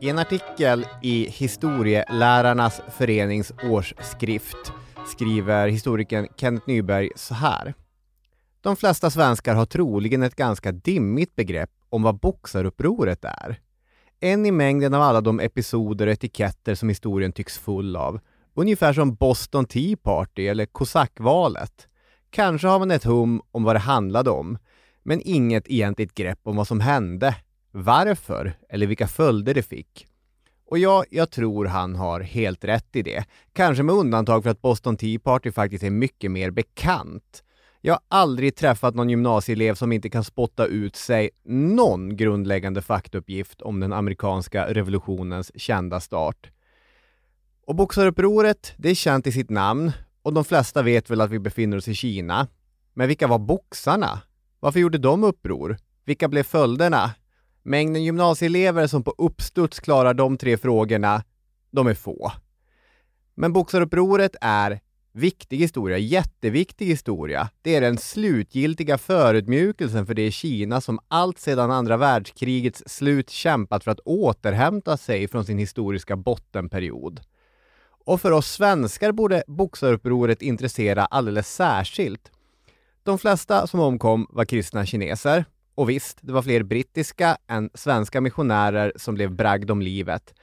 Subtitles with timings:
[0.00, 4.72] I en artikel i Historielärarnas förenings årsskrift
[5.06, 7.74] skriver historikern Kenneth Nyberg så här.
[8.60, 13.60] De flesta svenskar har troligen ett ganska dimmigt begrepp om vad boxarupproret är.
[14.20, 18.20] En i mängden av alla de episoder och etiketter som historien tycks full av.
[18.54, 21.88] Ungefär som Boston Tea Party eller kosackvalet.
[22.30, 24.58] Kanske har man ett hum om vad det handlade om,
[25.02, 27.36] men inget egentligt grepp om vad som hände,
[27.70, 30.06] varför eller vilka följder det fick.
[30.70, 33.24] Och ja, jag tror han har helt rätt i det.
[33.52, 37.42] Kanske med undantag för att Boston Tea Party faktiskt är mycket mer bekant.
[37.80, 43.62] Jag har aldrig träffat någon gymnasieelev som inte kan spotta ut sig någon grundläggande faktauppgift
[43.62, 46.50] om den amerikanska revolutionens kända start.
[47.66, 51.38] Och boxarupproret, det är känt i sitt namn och de flesta vet väl att vi
[51.38, 52.48] befinner oss i Kina.
[52.94, 54.20] Men vilka var boxarna?
[54.60, 55.76] Varför gjorde de uppror?
[56.04, 57.10] Vilka blev följderna?
[57.62, 61.24] Mängden gymnasieelever som på uppstuds klarar de tre frågorna,
[61.70, 62.32] de är få.
[63.34, 64.80] Men boxarupproret är
[65.12, 67.50] viktig historia, jätteviktig historia.
[67.62, 73.84] Det är den slutgiltiga förutmjukelsen för det Kina som allt sedan andra världskrigets slut kämpat
[73.84, 77.20] för att återhämta sig från sin historiska bottenperiod.
[78.08, 82.32] Och för oss svenskar borde boxarupproret intressera alldeles särskilt.
[83.02, 85.44] De flesta som omkom var kristna kineser.
[85.74, 90.34] Och visst, det var fler brittiska än svenska missionärer som blev bragd om livet.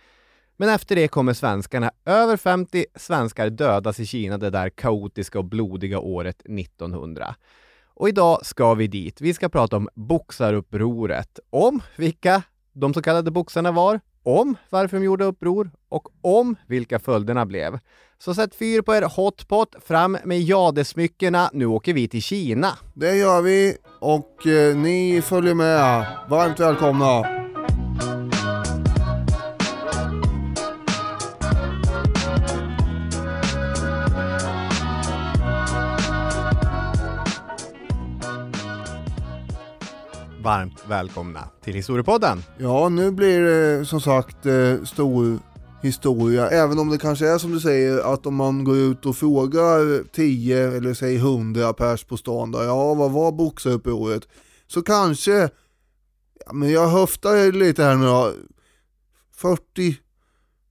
[0.57, 1.91] Men efter det kommer svenskarna.
[2.05, 7.35] Över 50 svenskar dödas i Kina det där kaotiska och blodiga året 1900.
[7.83, 9.21] Och idag ska vi dit.
[9.21, 11.39] Vi ska prata om boxarupproret.
[11.49, 16.99] Om vilka de så kallade boxarna var, om varför de gjorde uppror och om vilka
[16.99, 17.79] följderna blev.
[18.17, 22.69] Så sätt fyr på er hotpot, fram med jadesmyckena, nu åker vi till Kina.
[22.93, 26.05] Det gör vi och eh, ni följer med.
[26.29, 27.44] Varmt välkomna.
[40.45, 42.43] Varmt välkomna till Historiepodden!
[42.57, 45.39] Ja, nu blir det som sagt eh, stor
[45.81, 49.17] historia, även om det kanske är som du säger att om man går ut och
[49.17, 54.27] frågar 10 eller säg 100 pers på stan då, ja vad var boxarupproret?
[54.67, 55.49] Så kanske,
[56.45, 58.33] ja, men jag höftar lite här nu då,
[59.35, 59.95] 40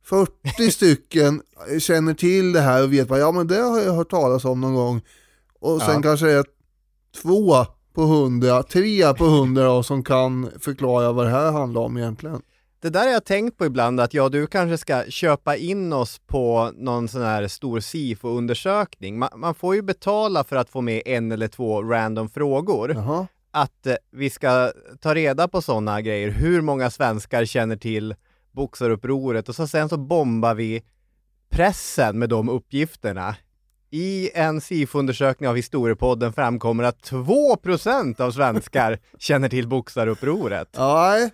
[0.04, 1.42] 40 stycken
[1.78, 4.60] känner till det här och vet vad, ja men det har jag hört talas om
[4.60, 5.02] någon gång.
[5.60, 6.02] Och sen ja.
[6.02, 6.44] kanske det är
[7.22, 12.42] två på 100, tre på 100 som kan förklara vad det här handlar om egentligen.
[12.80, 16.20] Det där har jag tänkt på ibland, att jag du kanske ska köpa in oss
[16.26, 19.18] på någon sån här stor SIFO-undersökning.
[19.18, 22.92] Man, man, får ju betala för att få med en eller två random frågor.
[22.94, 23.26] Jaha.
[23.50, 26.30] Att eh, vi ska ta reda på sådana grejer.
[26.30, 28.14] Hur många svenskar känner till
[28.52, 29.48] boxarupproret?
[29.48, 30.82] Och så sen så bombar vi
[31.50, 33.36] pressen med de uppgifterna.
[33.96, 40.68] I en SIFO-undersökning av Historiepodden framkommer att 2% av svenskar känner till boxarupproret.
[40.78, 41.30] Nej,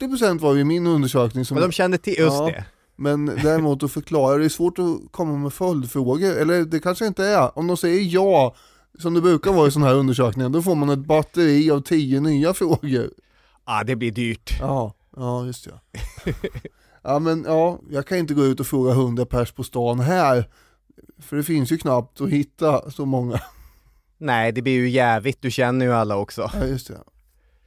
[0.00, 1.44] 40% var ju min undersökning.
[1.44, 1.54] Som...
[1.54, 2.64] Men de kände till, just ja, det.
[2.96, 7.24] Men däremot att förklara, det är svårt att komma med följdfrågor, eller det kanske inte
[7.26, 7.58] är.
[7.58, 8.54] Om de säger ja,
[8.98, 12.20] som det brukar vara i sådana här undersökningar, då får man ett batteri av 10
[12.20, 13.10] nya frågor.
[13.66, 14.56] Ja, det blir dyrt.
[14.60, 15.80] Ja, ja just det.
[17.02, 20.44] ja men ja, jag kan inte gå ut och fråga 100 pers på stan här
[21.18, 23.40] för det finns ju knappt att hitta så många.
[24.18, 25.42] Nej, det blir ju jävigt.
[25.42, 26.50] Du känner ju alla också.
[26.54, 26.98] Ja, just det.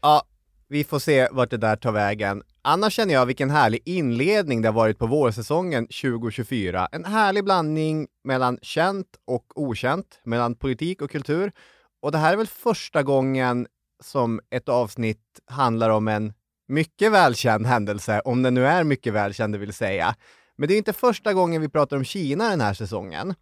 [0.01, 0.23] Ja,
[0.67, 2.43] vi får se vart det där tar vägen.
[2.61, 6.87] Annars känner jag vilken härlig inledning det har varit på vårsäsongen 2024.
[6.91, 11.51] En härlig blandning mellan känt och okänt, mellan politik och kultur.
[12.01, 13.67] Och det här är väl första gången
[14.03, 16.33] som ett avsnitt handlar om en
[16.67, 20.15] mycket välkänd händelse, om den nu är mycket välkänd, det vill säga.
[20.55, 23.33] Men det är inte första gången vi pratar om Kina den här säsongen.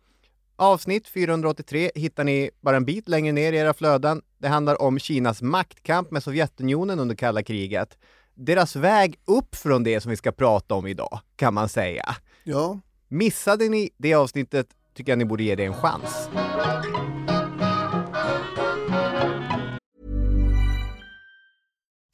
[0.55, 4.21] Avsnitt 483 hittar ni bara en bit längre ner i era flöden.
[4.37, 7.97] Det handlar om Kinas maktkamp med Sovjetunionen under kalla kriget.
[8.33, 12.15] Deras väg upp från det som vi ska prata om idag, kan man säga.
[12.43, 12.79] Ja.
[13.07, 16.29] Missade ni det avsnittet tycker jag ni borde ge det en chans.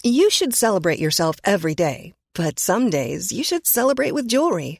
[0.03, 4.79] You should celebrate yourself every day, but some days you should celebrate with jewelry.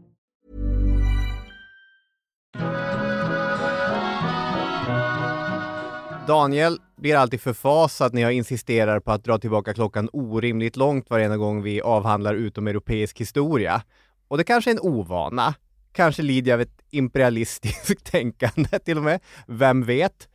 [6.31, 11.37] Daniel blir alltid förfasad när jag insisterar på att dra tillbaka klockan orimligt långt varje
[11.37, 13.83] gång vi avhandlar utomeuropeisk historia.
[14.27, 15.53] Och det kanske är en ovana.
[15.91, 19.19] Kanske lider jag av ett imperialistiskt tänkande till och med.
[19.47, 20.29] Vem vet?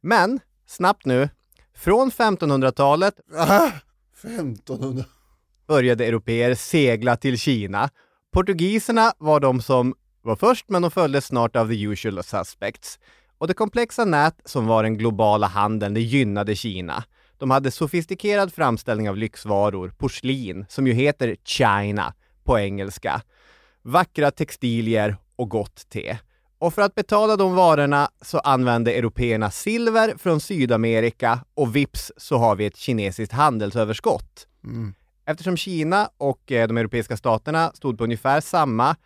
[0.00, 1.28] Men, snabbt nu.
[1.74, 3.70] Från 1500-talet Aha,
[4.22, 5.04] 1500.
[5.68, 7.90] började europeer segla till Kina.
[8.32, 12.98] Portugiserna var de som var först, men de följdes snart av the usual suspects.
[13.42, 17.04] Och det komplexa nät som var den globala handeln, det gynnade Kina.
[17.38, 23.22] De hade sofistikerad framställning av lyxvaror, porslin, som ju heter China på engelska,
[23.82, 26.18] vackra textilier och gott te.
[26.58, 32.36] Och för att betala de varorna så använde européerna silver från Sydamerika och vips så
[32.36, 34.46] har vi ett kinesiskt handelsöverskott.
[35.26, 38.96] Eftersom Kina och eh, de europeiska staterna stod på ungefär samma,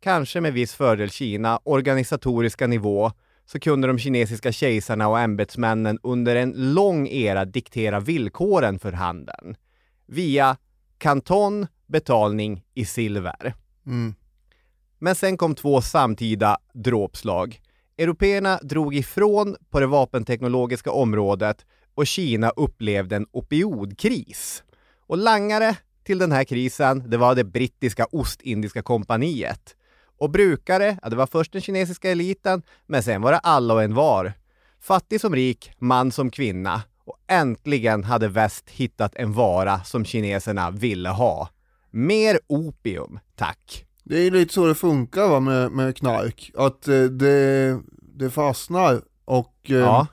[0.00, 3.12] kanske med viss fördel Kina, organisatoriska nivå
[3.46, 9.56] så kunde de kinesiska kejsarna och ämbetsmännen under en lång era diktera villkoren för handeln
[10.06, 10.56] via
[10.98, 13.54] kanton, betalning i silver.
[13.86, 14.14] Mm.
[14.98, 17.60] Men sen kom två samtida dråpslag.
[17.98, 24.62] Européerna drog ifrån på det vapenteknologiska området och Kina upplevde en opiodkris.
[25.06, 29.76] Och langare till den här krisen, det var det brittiska Ostindiska kompaniet.
[30.18, 33.82] Och brukare, ja, det var först den kinesiska eliten, men sen var det alla och
[33.82, 34.32] en var.
[34.80, 36.82] Fattig som rik, man som kvinna.
[37.04, 41.48] Och äntligen hade väst hittat en vara som kineserna ville ha.
[41.90, 43.84] Mer opium, tack.
[44.04, 49.00] Det är lite så det funkar va, med, med knark, att eh, det, det fastnar
[49.24, 50.06] och eh, Ja,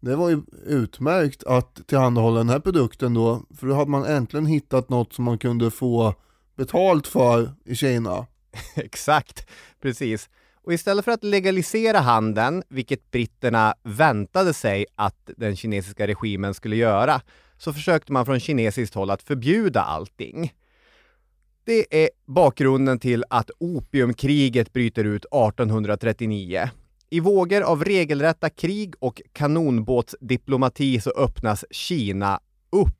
[0.00, 4.46] det var ju utmärkt att tillhandahålla den här produkten då, för då hade man äntligen
[4.46, 6.14] hittat något som man kunde få
[6.56, 8.26] betalt för i Kina.
[8.74, 9.46] exakt.
[9.80, 10.28] Precis.
[10.62, 16.76] Och istället för att legalisera handeln, vilket britterna väntade sig att den kinesiska regimen skulle
[16.76, 17.20] göra,
[17.58, 20.52] så försökte man från kinesiskt håll att förbjuda allting.
[21.64, 26.70] Det är bakgrunden till att opiumkriget bryter ut 1839.
[27.10, 32.40] I vågor av regelrätta krig och kanonbåtsdiplomati så öppnas Kina
[32.72, 32.99] upp.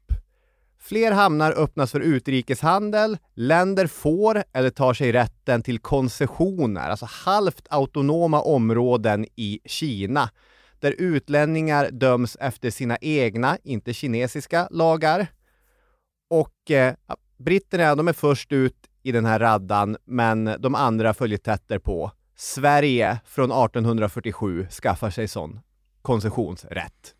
[0.82, 7.66] Fler hamnar öppnas för utrikeshandel, länder får eller tar sig rätten till koncessioner, alltså halvt
[7.70, 10.30] autonoma områden i Kina,
[10.78, 15.26] där utlänningar döms efter sina egna, inte kinesiska, lagar.
[16.30, 16.94] Och eh,
[17.38, 22.10] britterna, de är först ut i den här raddan, men de andra följer tätt på.
[22.36, 25.60] Sverige från 1847 skaffar sig sån
[26.02, 27.14] koncessionsrätt.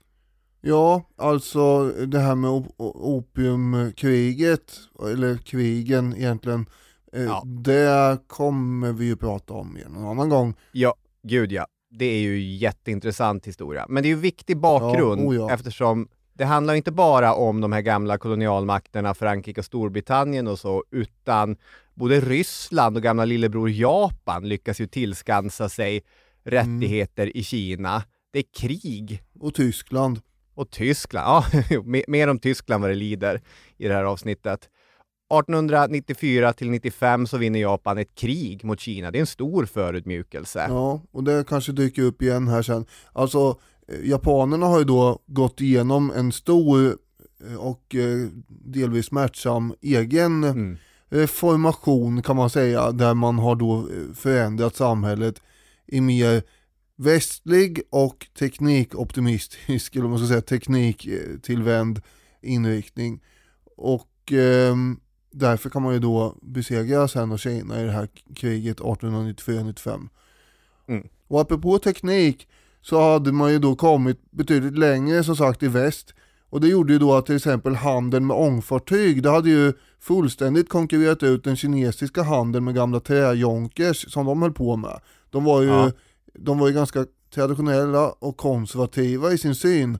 [0.60, 2.74] Ja, alltså det här med op-
[3.60, 4.72] opiumkriget,
[5.12, 6.66] eller krigen egentligen,
[7.12, 7.42] eh, Ja.
[7.46, 10.54] det kommer vi ju prata om igen en annan gång.
[10.72, 11.66] Ja, gud ja.
[11.90, 13.86] Det är ju jätteintressant historia.
[13.88, 15.50] Men det är ju viktig bakgrund Ja, oh ja.
[15.50, 20.84] eftersom det handlar inte bara om de här gamla kolonialmakterna Frankrike och Storbritannien och så,
[20.90, 21.56] utan
[21.94, 26.02] både Ryssland och gamla lillebror Japan lyckas ju tillskansa sig
[26.44, 28.02] rättigheter i Kina.
[28.32, 30.20] Det är krig Och Tyskland.
[30.60, 31.44] Och Tyskland, ja,
[32.08, 33.40] mer om Tyskland vad det lider
[33.78, 34.68] i det här avsnittet.
[35.32, 39.10] 1894 till 95 så vinner Japan ett krig mot Kina.
[39.10, 40.66] Det är en stor förödmjukelse.
[40.68, 42.86] Ja, och det kanske dyker upp igen här sen.
[43.12, 43.56] Alltså,
[43.88, 46.96] eh, japanerna har ju då gått igenom en stor
[47.48, 50.76] eh, och eh, delvis smärtsam egen Mm.
[51.08, 55.42] reformation kan man säga, där man har då förändrat samhället
[55.86, 56.42] i mer
[57.00, 62.02] västlig och teknikoptimistisk, eller man ska säga, tekniktillvänd
[62.42, 63.20] inriktning.
[63.76, 68.78] Och ehm, därför kan man ju då besegra sen och Kina i det här kriget
[68.78, 70.08] 1894-95.
[70.88, 71.08] Mm.
[71.28, 72.48] Och apropå teknik
[72.82, 76.14] så hade man ju då kommit betydligt längre som sagt i väst.
[76.50, 80.68] Och det gjorde ju då att till exempel handeln med ångfartyg, det hade ju fullständigt
[80.68, 85.00] konkurrerat ut den kinesiska handeln med gamla träjonkers som de höll på med.
[85.30, 85.90] De var ju, Ja.
[86.34, 89.98] De var ju ganska traditionella och konservativa i sin syn.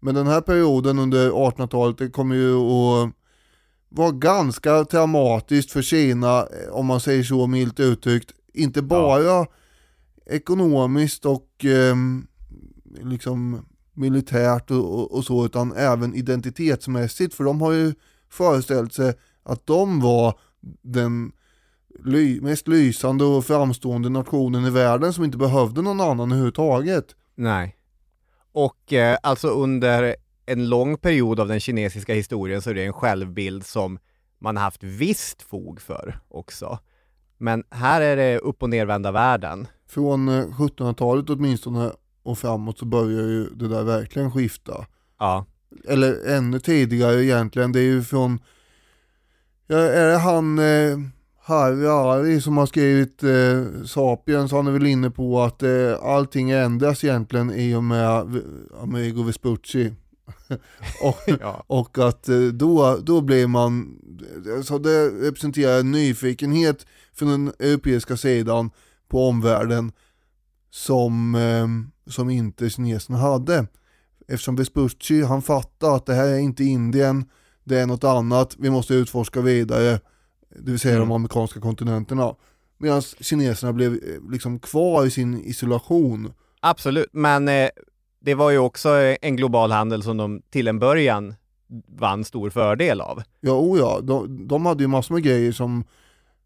[0.00, 3.12] Men den här perioden under 1800-talet, det kommer ju att
[3.88, 8.30] vara ganska traumatiskt för Kina, eh, om man säger så milt uttryckt.
[8.54, 9.46] Inte bara
[10.26, 12.26] ekonomiskt och ehm,
[13.02, 17.94] liksom militärt och, och så, utan även identitetsmässigt, för de har ju
[18.30, 20.38] föreställt sig att de var
[20.82, 21.32] den
[22.04, 27.16] ly, mest lysande och framstående nationen i världen som inte behövde någon annan överhuvudtaget.
[27.34, 27.76] Nej.
[28.52, 32.92] Och eh, alltså under en lång period av den kinesiska historien så är det en
[32.92, 33.98] självbild som
[34.38, 36.78] man har haft visst fog för också.
[37.38, 39.66] Men här är det upp och nervända världen.
[39.88, 41.90] Från eh, 1700-talet åtminstone
[42.22, 44.86] och framåt så börjar ju det där verkligen skifta.
[45.18, 45.46] Ja,
[45.88, 48.38] Eller ännu tidigare egentligen, det är ju från,
[49.66, 50.98] ja, är det han eh,
[51.48, 56.50] Harry Ari som har skrivit eh, Sapiens, han är väl inne på att eh, allting
[56.50, 58.40] ändras egentligen i och med V-
[58.82, 59.92] Amerigo Vespucci.
[61.02, 61.64] och, ja.
[61.66, 63.98] och att eh, då, då blir man,
[64.64, 68.70] så det representerar en nyfikenhet från den europeiska sidan
[69.08, 69.92] på omvärlden
[70.70, 71.66] som, eh,
[72.12, 73.66] som inte kineserna hade.
[74.28, 77.24] Eftersom Vespucci, han fattade att det här är inte Indien,
[77.64, 80.00] det är något annat, vi måste utforska vidare,
[80.48, 81.08] det vill säga Mm.
[81.08, 82.34] de amerikanska kontinenterna.
[82.78, 86.32] Medan kineserna blev eh, liksom kvar i sin isolation.
[86.60, 87.68] Absolut, men eh,
[88.20, 91.34] det var ju också eh, en global handel som de till en början
[91.98, 93.22] vann stor fördel av.
[93.40, 95.84] Ja, oh ja, de, de hade ju massor med grejer som,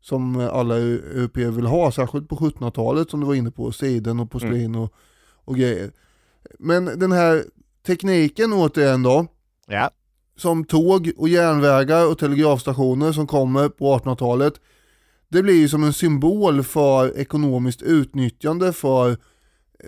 [0.00, 4.30] som alla europeer vill ha, särskilt på 1700-talet som du var inne på, siden och
[4.30, 4.94] porslin och,
[5.44, 5.90] och grejer.
[6.58, 7.44] Men den här
[7.86, 9.26] tekniken återigen då,
[9.66, 9.90] Ja,
[10.40, 14.54] som tåg och järnvägar och telegrafstationer som kommer på 1800-talet,
[15.28, 19.16] det blir ju som en symbol för ekonomiskt utnyttjande för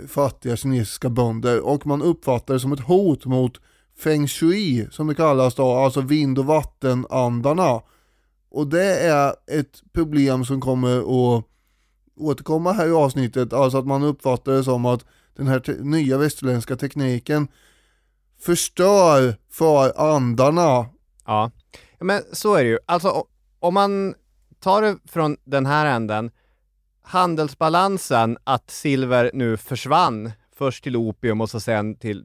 [0.09, 3.61] fattiga kinesiska bönder och man uppfattar det som ett hot mot
[3.99, 7.81] feng shui som det kallas då, alltså vind och vattenandarna.
[8.51, 11.45] Och det är ett problem som kommer att
[12.17, 15.05] återkomma här i avsnittet, alltså att man uppfattar det som att
[15.37, 17.49] den här te- nya västerländska tekniken
[18.45, 20.87] förstör för andarna.
[21.27, 21.51] ja.
[22.01, 22.79] Men så är det ju.
[22.87, 23.25] Alltså
[23.61, 24.15] om man
[24.61, 26.31] tar det från den här änden,
[27.03, 32.25] handelsbalansen att silver nu försvann, först till opium och så sen till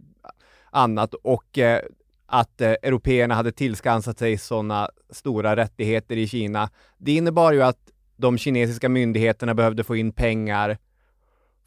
[0.72, 1.82] annat och eh,
[2.26, 6.70] att eh, européerna hade tillskansat sig sådana stora rättigheter i Kina.
[6.98, 10.78] Det innebar ju att de kinesiska myndigheterna behövde få in pengar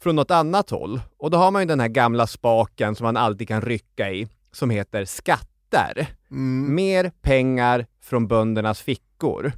[0.01, 1.01] från något annat håll.
[1.17, 4.27] Och då har man ju den här gamla spaken som man alltid kan rycka i,
[4.51, 6.07] som heter skatter.
[6.31, 6.75] Mm.
[6.75, 9.51] Mer pengar från böndernas fickor.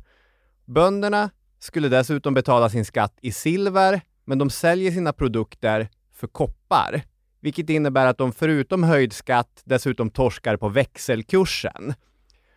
[0.66, 7.02] Bönderna skulle dessutom betala sin skatt i silver, men de säljer sina produkter för koppar,
[7.40, 11.94] vilket innebär att de förutom höjd skatt dessutom torskar på växelkursen.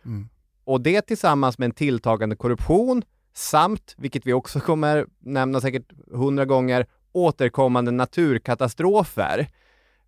[0.05, 0.29] Mm.
[0.63, 3.03] Och det tillsammans med en tilltagande korruption
[3.33, 9.47] samt, vilket vi också kommer nämna säkert hundra gånger, återkommande naturkatastrofer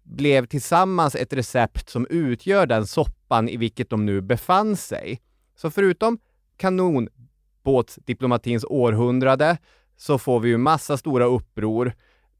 [0.10, 5.22] blev tillsammans ett recept som utgör den soppan i vilket de nu befann sig.
[5.56, 6.18] Så förutom
[6.58, 9.58] kanonbåtsdiplomatins århundrade
[9.98, 11.94] så får vi ju massa stora uppror.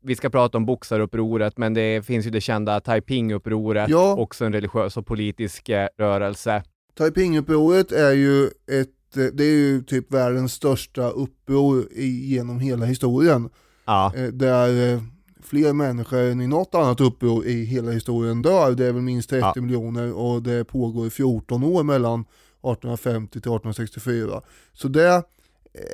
[0.04, 4.16] Vi ska prata om boxarupproret, men det finns ju det kända Taiping-upproret, Ja.
[4.16, 6.64] också en religiös och politisk eh, rörelse.
[7.00, 13.50] Taiping-upproret är ju ett, eh, det är ju typ världens största uppror genom hela historien.
[13.86, 15.02] Ja, Eh, Där
[15.50, 18.72] fler människor än i något annat uppror i hela historien dör.
[18.72, 19.62] Det är väl minst 30 Ja.
[19.62, 24.42] miljoner och det pågår i 14 år mellan 1850 till 1864.
[24.74, 25.24] Så det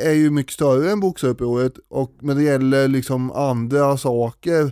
[0.04, 4.72] är ju mycket större än boxarupproret och men det gäller liksom andra saker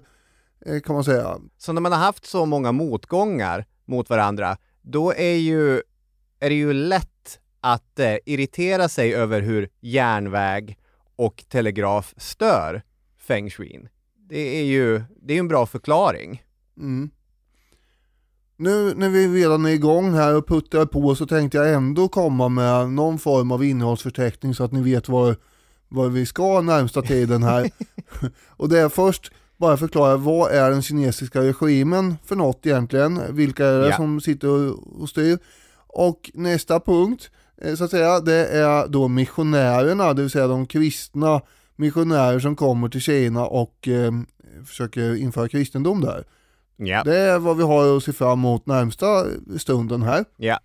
[0.66, 1.38] eh, kan man säga.
[1.58, 5.76] så när man har haft så många motgångar mot varandra, då är, ju,
[6.40, 10.78] är det ju lätt att eh, irritera sig över hur järnväg
[11.16, 12.82] och telegraf stör
[13.18, 13.88] feng shuin.
[14.34, 16.44] Det är ju det är en bra förklaring.
[16.78, 17.10] Mm.
[18.58, 22.50] Nu när vi redan är igång här och puttrar på så tänkte jag ändå komma
[22.50, 25.36] med någon form av innehållsförteckning så att ni vet var,
[25.90, 27.72] var vi ska närmsta tiden här.
[28.48, 33.22] och det är först bara förklara vad är den kinesiska regimen för något egentligen?
[33.30, 33.96] Vilka är det Ja.
[33.96, 35.38] som sitter och, och styr?
[35.88, 40.66] Och nästa punkt eh, så att säga, det är då missionärerna, det vill säga de
[40.66, 41.42] kristna
[41.76, 44.12] missionärer som kommer till Kina och eh,
[44.66, 46.24] försöker införa kristendom där.
[46.78, 47.04] Ja.
[47.04, 49.26] Det är vad vi har att se fram emot närmsta
[49.58, 50.26] stunden här.
[50.38, 50.60] Ja.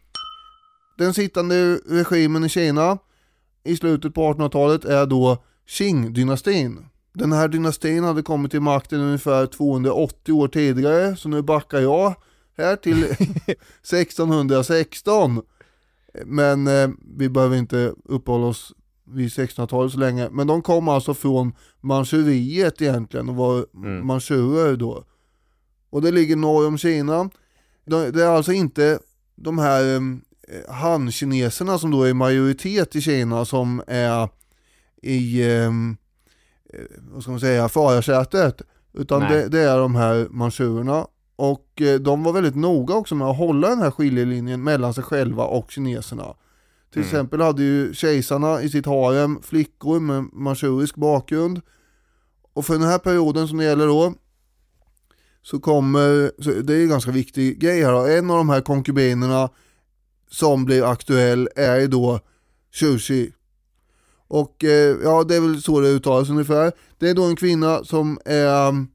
[0.99, 2.99] Den sittande regimen i Kina
[3.65, 6.85] i slutet på 1800-talet är då Qing-dynastin.
[7.13, 12.15] Den här dynastin hade kommit till makten ungefär 280 år tidigare, så nu backar jag
[12.57, 13.05] här till
[13.83, 15.43] 1616.
[16.25, 18.73] Men eh, vi behöver inte uppehålla oss
[19.13, 20.29] vid 1600-talet så länge.
[20.31, 24.07] Men de kom alltså från Manchuriet egentligen och var Mm.
[24.07, 25.05] manchurer då.
[25.91, 27.31] Och det ligger norr om Kina.
[27.87, 28.99] De- Det är alltså inte
[29.37, 30.01] de här eh,
[30.75, 34.29] han-kineserna som då är i majoritet i Kina som är
[35.03, 35.71] i, eh, eh,
[37.13, 38.63] vad ska man säga, fararsätet.
[38.93, 41.07] Utan det, det är de här manchurerna.
[41.37, 45.05] Och eh, de var väldigt noga också med att hålla den här skiljelinjen mellan sig
[45.05, 46.35] själva och kineserna.
[46.93, 47.09] Till Mm.
[47.09, 51.61] exempel hade ju kejsarna i sitt harem flickor med manchurisk bakgrund.
[52.53, 54.15] Och för den här perioden som det gäller då
[55.43, 58.07] så kommer, så det är en ganska viktig grej här då.
[58.07, 59.51] En av de här konkubinerna
[60.31, 62.21] som blir aktuell är ju då
[62.73, 63.33] Shushi.
[64.29, 66.73] Och eh, ja, det är väl så det uttalas ungefär.
[66.99, 68.87] Det är då en kvinna som är,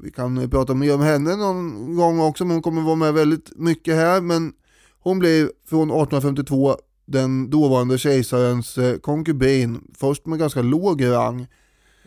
[0.00, 3.52] vi kan prata mer om henne någon gång också, men hon kommer vara med väldigt
[3.56, 4.20] mycket här.
[4.20, 4.52] Men
[5.00, 6.76] hon blir från 1852
[7.06, 11.46] den dåvarande kejsarens eh, konkubin, först med ganska låg rang.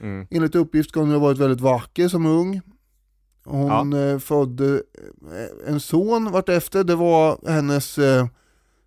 [0.02, 0.28] Mm.
[0.30, 2.62] Enligt uppgift ska hon ha varit väldigt vacker som ung.
[3.46, 4.84] Hon eh, födde
[5.34, 8.00] eh, en son vartefter, det var hennes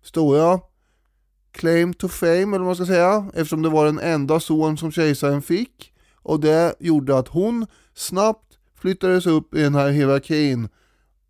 [0.03, 0.59] stora
[1.51, 4.91] claim to fame eller vad man ska säga, eftersom det var den enda son som
[4.91, 5.93] kejsaren fick.
[6.15, 10.69] Och det gjorde att hon snabbt flyttades upp i den här hierarkin.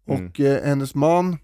[0.07, 0.27] Mm.
[0.27, 1.37] Och eh, hennes man,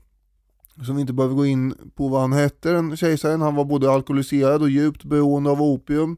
[0.86, 3.91] som vi inte behöver gå in på vad han hette, den kejsaren, han var både
[3.91, 6.17] alkoholiserad och djupt beroende av opium.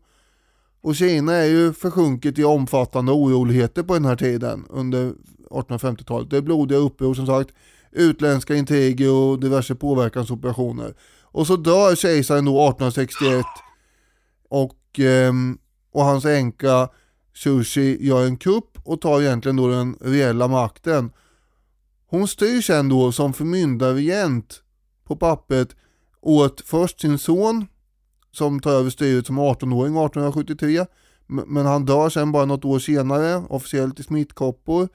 [0.81, 5.13] Och Kina är ju försjunket i omfattande oroligheter på den här tiden under
[5.49, 6.29] 1850-talet.
[6.29, 7.49] Det är blodiga uppror som sagt,
[7.91, 10.93] utländska intriger och diverse påverkansoperationer.
[11.21, 13.45] Och så dör kejsaren då 1861
[14.49, 15.57] och, ehm,
[15.91, 16.89] och hans änka
[17.33, 21.11] Sushi gör en kupp och tar egentligen då den reella makten.
[22.11, 24.63] Hon styr sen då som förmyndarregent
[25.03, 25.75] på pappret
[26.21, 27.67] åt först sin son
[28.31, 30.85] som tar över styret som 18-åring 1873
[31.27, 34.89] men han dör sen bara något år senare officiellt i smittkoppor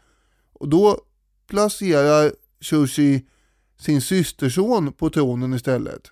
[0.52, 0.98] och då
[1.46, 3.26] placerar Sushi
[3.78, 6.02] sin systerson på tronen istället.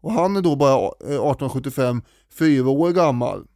[0.00, 2.02] Och han är då bara eh, 1875
[2.38, 3.46] fyra år gammal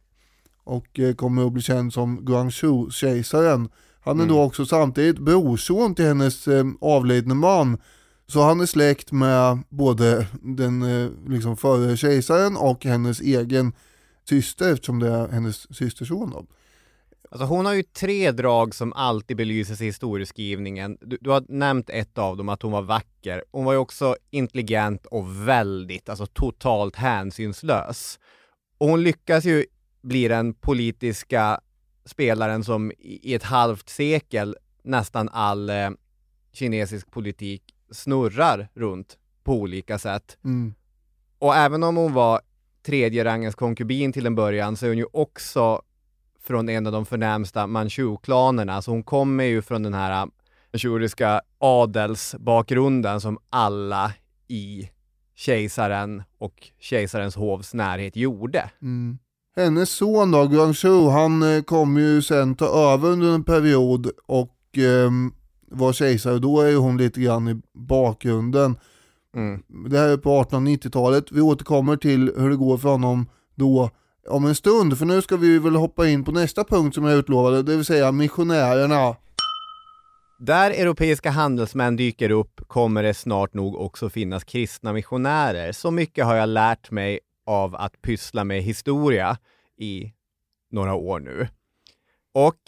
[0.63, 3.69] och eh, kommer att bli känd som Guangzhou-kejsaren.
[4.07, 4.35] Han är Mm.
[4.35, 7.77] då också samtidigt brorson till hennes eh, avlidne man.
[8.27, 13.73] Så han är släkt med både den eh, liksom förre kejsaren och hennes egen
[14.29, 16.45] syster eftersom det är hennes systerson då.
[17.31, 20.97] Alltså hon har ju tre drag som alltid belyses i historieskrivningen.
[21.01, 23.43] Du, du har nämnt ett av dem, att hon var vacker.
[23.51, 28.19] Hon var ju också intelligent och väldigt, alltså totalt hänsynslös.
[28.77, 29.65] Och hon lyckas ju
[30.01, 31.59] bli den politiska
[32.07, 35.89] spelaren som i ett halvt sekel nästan all eh,
[36.53, 40.37] kinesisk politik snurrar runt på olika sätt.
[40.43, 40.73] Mm.
[41.39, 42.41] Och även om hon var
[42.85, 45.81] tredje rangens konkubin till en början så är hon ju också
[46.43, 48.81] från en av de förnämsta manchu-klanerna.
[48.81, 50.27] Så hon kommer ju från den här äh,
[50.73, 54.13] manchuriska adelsbakgrunden som alla
[54.47, 54.89] i
[55.35, 58.69] kejsaren och kejsarens hovs närhet gjorde.
[58.81, 59.17] Mm.
[59.57, 64.77] Hennes son då, Guangzhou, han eh, kom ju sen ta över under en period och
[64.77, 65.31] ehm,
[65.71, 66.39] var kejsare.
[66.39, 68.77] Då är ju hon lite grann i bakgrunden.
[69.35, 69.63] Mm.
[69.89, 71.31] Det här är på 1890-talet.
[71.31, 73.89] Vi återkommer till hur det går för honom då
[74.27, 74.97] om en stund.
[74.97, 77.85] För nu ska vi väl hoppa in på nästa punkt som jag utlovade, det vill
[77.85, 79.15] säga missionärerna.
[80.39, 85.71] Där europeiska handelsmän dyker upp kommer det snart nog också finnas kristna missionärer.
[85.71, 89.37] Så mycket har jag lärt mig av att pyssla med historia
[89.77, 90.13] i
[90.71, 91.47] några år nu.
[92.33, 92.61] Och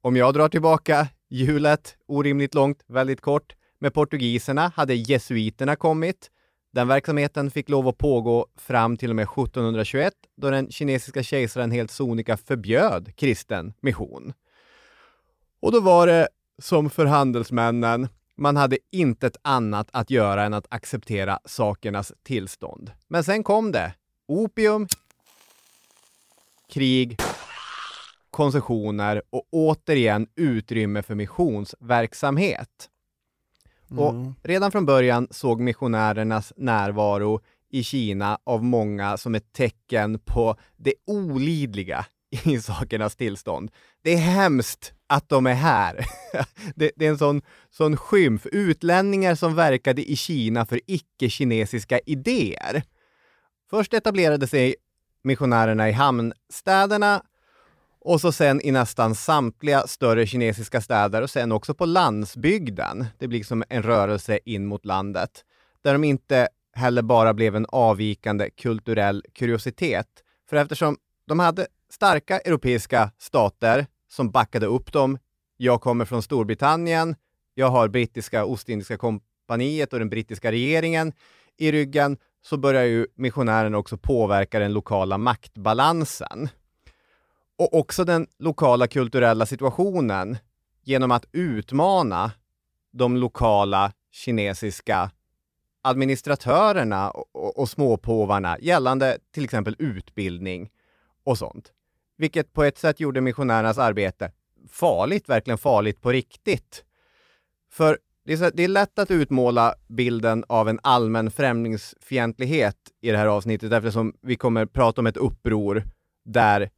[0.00, 6.30] om jag drar tillbaka hjulet orimligt långt, väldigt kort, med portugiserna hade jesuiterna kommit.
[6.72, 11.70] Den verksamheten fick lov att pågå fram till och med 1721 då den kinesiska kejsaren
[11.70, 14.32] helt sonika förbjöd kristen mission.
[15.60, 16.28] Och då var det
[16.62, 22.90] som för handelsmännen, man hade intet annat att göra än att acceptera sakernas tillstånd.
[23.08, 23.94] Men sen kom det.
[24.26, 24.88] Opium,
[26.72, 27.20] krig,
[28.30, 32.90] koncessioner och återigen utrymme för missionsverksamhet.
[33.90, 34.34] Och Mm.
[34.42, 40.94] redan från början såg missionärernas närvaro i Kina av många som ett tecken på det
[41.06, 42.06] olidliga
[42.44, 43.70] i sakernas tillstånd.
[44.02, 46.06] Det är hemskt att de är här.
[46.74, 48.46] det, det, är en sån, sån skymf.
[48.46, 52.82] Utlänningar som verkade i Kina för icke-kinesiska idéer.
[53.70, 54.74] Först etablerade sig
[55.22, 57.22] missionärerna i hamnstäderna
[58.00, 63.06] och så sen i nästan samtliga större kinesiska städer och sen också på landsbygden.
[63.18, 65.44] Det blir som en rörelse in mot landet.
[65.82, 70.06] Där de inte heller bara blev en avvikande kulturell kuriositet.
[70.48, 70.96] För eftersom
[71.26, 75.18] de hade starka europeiska stater som backade upp dem.
[75.56, 77.16] Jag kommer från Storbritannien.
[77.54, 81.12] Jag har brittiska Ostindiska kompaniet och den brittiska regeringen
[81.56, 86.48] i ryggen så börjar ju missionärerna också påverka den lokala maktbalansen.
[87.58, 90.36] Och också den lokala kulturella situationen
[90.82, 92.32] genom att utmana
[92.92, 95.10] de lokala kinesiska
[95.82, 100.70] administratörerna och, och, och småpåvarna gällande till exempel utbildning
[101.24, 101.72] och sånt.
[102.16, 104.32] Vilket på ett sätt gjorde missionärernas arbete
[104.70, 106.84] farligt, verkligen farligt på riktigt.
[107.70, 113.10] För det är, så, det är lätt att utmåla bilden av en allmän främlingsfientlighet i
[113.10, 115.84] det här avsnittet eftersom vi kommer prata om ett uppror
[116.24, 116.70] där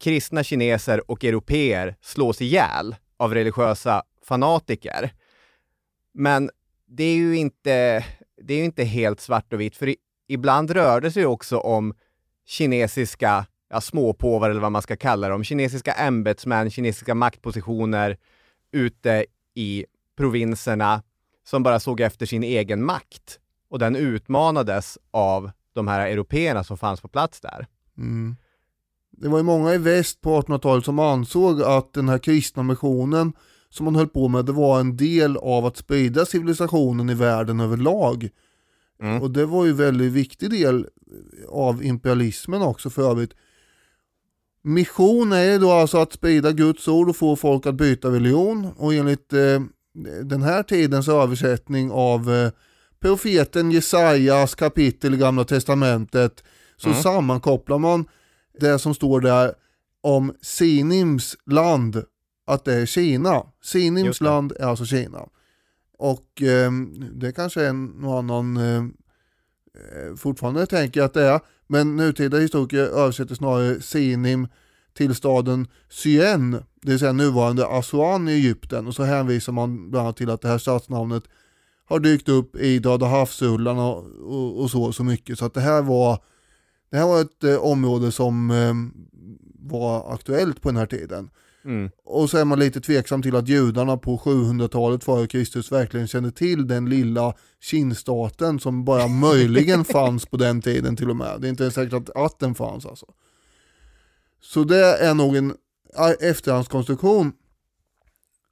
[0.00, 5.12] kristna kineser och europeer slås ihjäl av religiösa fanatiker.
[6.14, 6.50] Men
[6.86, 8.04] det är ju inte,
[8.42, 9.96] det är inte helt svart och vitt, för i,
[10.28, 11.94] ibland rör det sig också om
[12.46, 18.16] kinesiska ja, småpåvar eller vad man ska kalla dem, kinesiska ämbetsmän, kinesiska maktpositioner
[18.72, 19.86] ute i
[20.16, 21.02] provinserna
[21.46, 23.38] som bara såg efter sin egen makt.
[23.68, 27.66] Och den utmanades av de här européerna som fanns på plats där.
[27.98, 28.36] Mm.
[29.10, 33.32] Det var ju många i väst på 1800-talet som ansåg att den här kristna missionen
[33.70, 37.60] som man höll på med, det var en del av att sprida civilisationen i världen
[37.60, 38.28] överlag.
[39.02, 39.22] Mm.
[39.22, 40.86] Och det var ju en väldigt viktig del
[41.48, 43.34] av imperialismen också för övrigt.
[44.62, 48.94] Mission är då alltså att sprida Guds ord och få folk att byta religion och
[48.94, 49.60] enligt eh,
[50.24, 52.50] den här tidens översättning av eh,
[53.00, 56.44] profeten Jesajas kapitel i Gamla Testamentet
[56.76, 57.02] så mm.
[57.02, 58.04] sammankopplar man
[58.60, 59.54] det som står där
[60.00, 62.04] om Sinims land,
[62.46, 63.42] att det är Kina.
[63.62, 65.28] Sinims land är alltså Kina.
[65.98, 66.70] Och eh,
[67.12, 68.84] det kanske är någon annan eh,
[69.74, 74.48] eh, fortfarande tänker att det är, men nutida historiker översätter snarare Sinim
[74.94, 76.50] till staden Syen,
[76.82, 80.40] det vill säga nuvarande Aswan i Egypten och så hänvisar man bland annat till att
[80.40, 81.24] det här stadsnamnet
[81.86, 85.60] har dykt upp i Döda havsullarna och, och, och, så, så mycket så att det
[85.60, 86.18] här var
[86.90, 88.74] det här var ett eh, område som eh,
[89.70, 91.30] var aktuellt på den här tiden.
[91.64, 91.90] Mm.
[92.04, 96.30] Och så är man lite tveksam till att judarna på 700-talet före Kristus verkligen kände
[96.30, 101.40] till den lilla kinstaten som bara möjligen fanns på den tiden till och med.
[101.40, 103.06] Det är inte säkert att, att den fanns alltså.
[104.44, 105.54] Så det är nog en
[106.20, 107.32] efterhandskonstruktion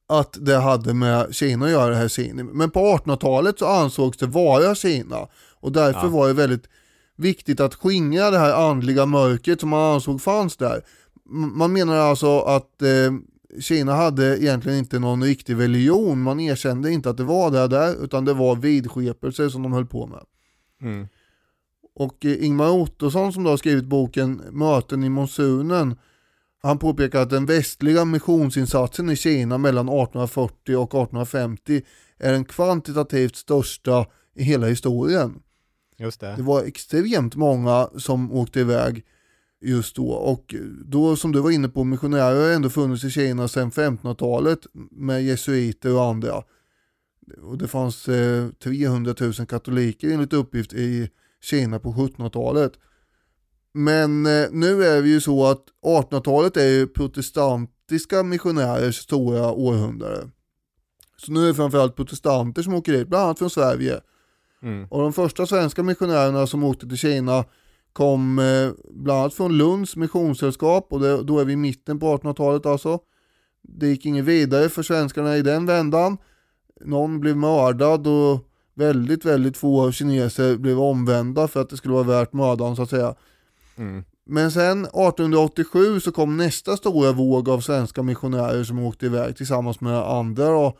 [0.06, 2.46] att det hade med Kina att göra det här Sinim.
[2.46, 5.28] Men på 1800-talet så ansågs det vara Kina
[5.60, 6.08] och därför ja.
[6.08, 6.68] var det väldigt
[7.16, 10.82] viktigt att skingra det här andliga mörkret som man ansåg fanns där.
[11.54, 13.12] Man menar alltså att eh,
[13.60, 18.04] Kina hade egentligen inte någon riktig religion, man erkände inte att det var det där,
[18.04, 20.24] utan det var vidskepelse som de höll på med.
[20.82, 21.08] Mm.
[21.94, 25.96] Och eh, Ingmar Ottosson som då har skrivit boken Möten i monsunen,
[26.62, 31.82] han påpekar att den västliga missionsinsatsen i Kina mellan 1840 och 1850
[32.18, 35.42] är den kvantitativt största i hela historien.
[35.98, 36.34] Just det.
[36.36, 39.04] det var extremt många som åkte iväg
[39.60, 40.08] just då.
[40.08, 44.66] Och då som du var inne på, missionärer har ändå funnits i Kina sedan 1500-talet
[44.90, 46.42] med jesuiter och andra.
[47.42, 51.10] Och det fanns eh, 300 000 katoliker enligt uppgift i
[51.42, 52.72] Kina på 1700-talet.
[53.74, 60.28] Men eh, nu är det ju så att 1800-talet är ju protestantiska missionärers stora århundrade.
[61.16, 64.00] Så nu är det framförallt protestanter som åker dit, bland annat från Sverige.
[64.62, 64.86] Mm.
[64.90, 67.44] Och de första svenska missionärerna som åkte till Kina
[67.92, 72.16] kom eh, bland annat från Lunds missionssällskap och det, då är vi i mitten på
[72.16, 72.98] 1800-talet alltså.
[73.62, 76.18] Det gick inget vidare för svenskarna i den vändan.
[76.80, 82.04] Någon blev mördad och väldigt, väldigt få kineser blev omvända för att det skulle vara
[82.04, 83.14] värt mördaren så att säga.
[83.76, 84.04] Mm.
[84.26, 89.80] Men sen 1887 så kom nästa stora våg av svenska missionärer som åkte iväg tillsammans
[89.80, 90.78] med andra då,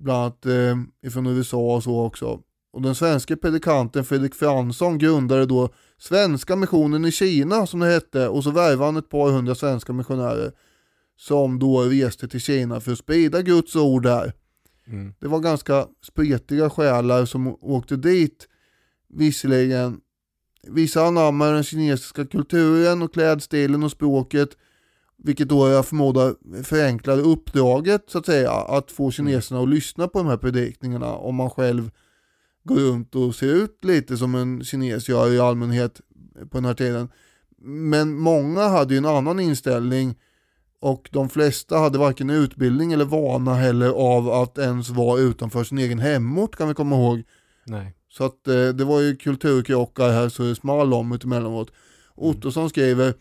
[0.00, 2.40] bland annat eh, ifrån USA och så också.
[2.72, 8.28] Och den svenska predikanten Fredrik Fransson grundade då Svenska missionen i Kina som det hette
[8.28, 10.52] och så värvade han ett par hundra svenska missionärer
[11.16, 14.32] som då reste till Kina för att sprida Guds ord där.
[14.86, 15.14] Mm.
[15.20, 18.48] Det var ganska spretiga själar som åkte dit,
[19.08, 20.00] visserligen
[20.66, 24.48] Vissa anammar den kinesiska kulturen och klädstilen och språket,
[25.16, 30.18] vilket då jag förmodar förenklade uppdraget så att säga, att få kineserna att lyssna på
[30.18, 31.90] de här predikningarna om man själv
[32.64, 36.00] går runt och ser ut lite som en kines gör i allmänhet
[36.50, 37.08] på den här tiden.
[37.66, 40.14] Men många hade ju en annan inställning
[40.84, 45.78] och de flesta hade varken utbildning eller vana heller av att ens vara utanför sin
[45.78, 47.22] egen hemort kan vi komma ihåg.
[47.66, 47.94] Nej.
[48.08, 51.72] Så att eh, det var ju kulturkrockar här så det small om emellanåt.
[52.14, 53.14] Ottosson skriver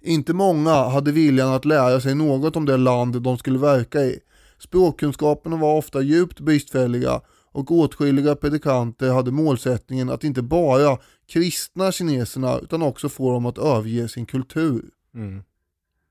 [0.00, 4.18] inte många hade viljan att lära sig något om det land de skulle verka i.
[4.58, 7.20] Språkkunskaperna var ofta djupt bristfälliga
[7.52, 10.98] och åtskilliga predikanter hade målsättningen att inte bara
[11.32, 14.84] kristna kineserna utan också få dem att överge sin kultur.
[15.14, 15.42] Mm.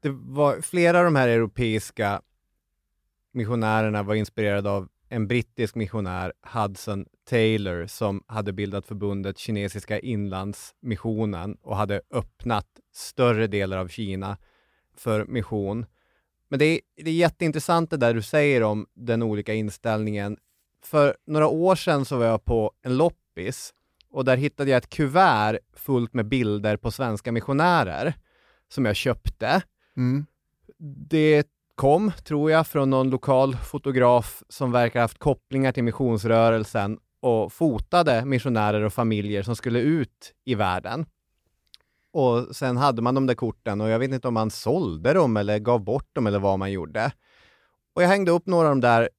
[0.08, 2.22] Det var, flera av de här europeiska
[3.34, 11.58] missionärerna var inspirerade av en brittisk missionär, Hudson Taylor, som hade bildat förbundet Kinesiska inlandsmissionen
[11.62, 14.38] och hade öppnat större delar av Kina
[14.98, 15.86] för mission.
[16.50, 20.38] Men det är, det är jätteintressant det där du säger om den olika inställningen.
[20.84, 23.74] För några år sedan så var jag på en loppis
[24.10, 28.14] och där hittade jag ett kuvert fullt med bilder på svenska missionärer
[28.70, 29.64] som jag köpte.
[29.98, 30.26] Mm.
[31.10, 37.00] Det kom, tror jag, från någon lokal fotograf som verkar ha haft kopplingar till missionsrörelsen
[37.20, 41.06] och fotade missionärer och familjer som skulle ut i världen.
[42.12, 45.38] Och sen hade man de där korten och jag vet inte om man sålde dem
[45.38, 47.12] eller gav bort dem eller vad man gjorde.
[47.94, 49.10] Och jag hängde upp några av dem där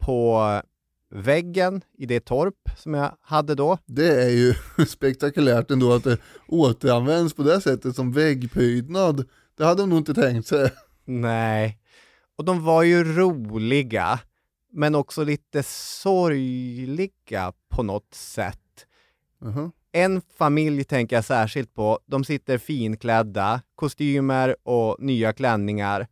[0.00, 0.42] på
[1.10, 3.78] väggen i det torp som jag hade då.
[3.86, 4.54] Det är ju
[4.86, 9.24] spektakulärt ändå att det återanvänds på det sättet som väggprydnad.
[9.56, 10.70] Det hade de nog inte tänkt sig.
[11.04, 11.78] Nej.
[12.36, 14.20] Och de var ju roliga,
[14.72, 18.86] men också lite sorgliga på något sätt.
[19.40, 19.70] Uh-huh.
[19.92, 21.98] En familj tänker jag särskilt på.
[22.06, 26.06] De sitter finklädda, kostymer och nya klänningar.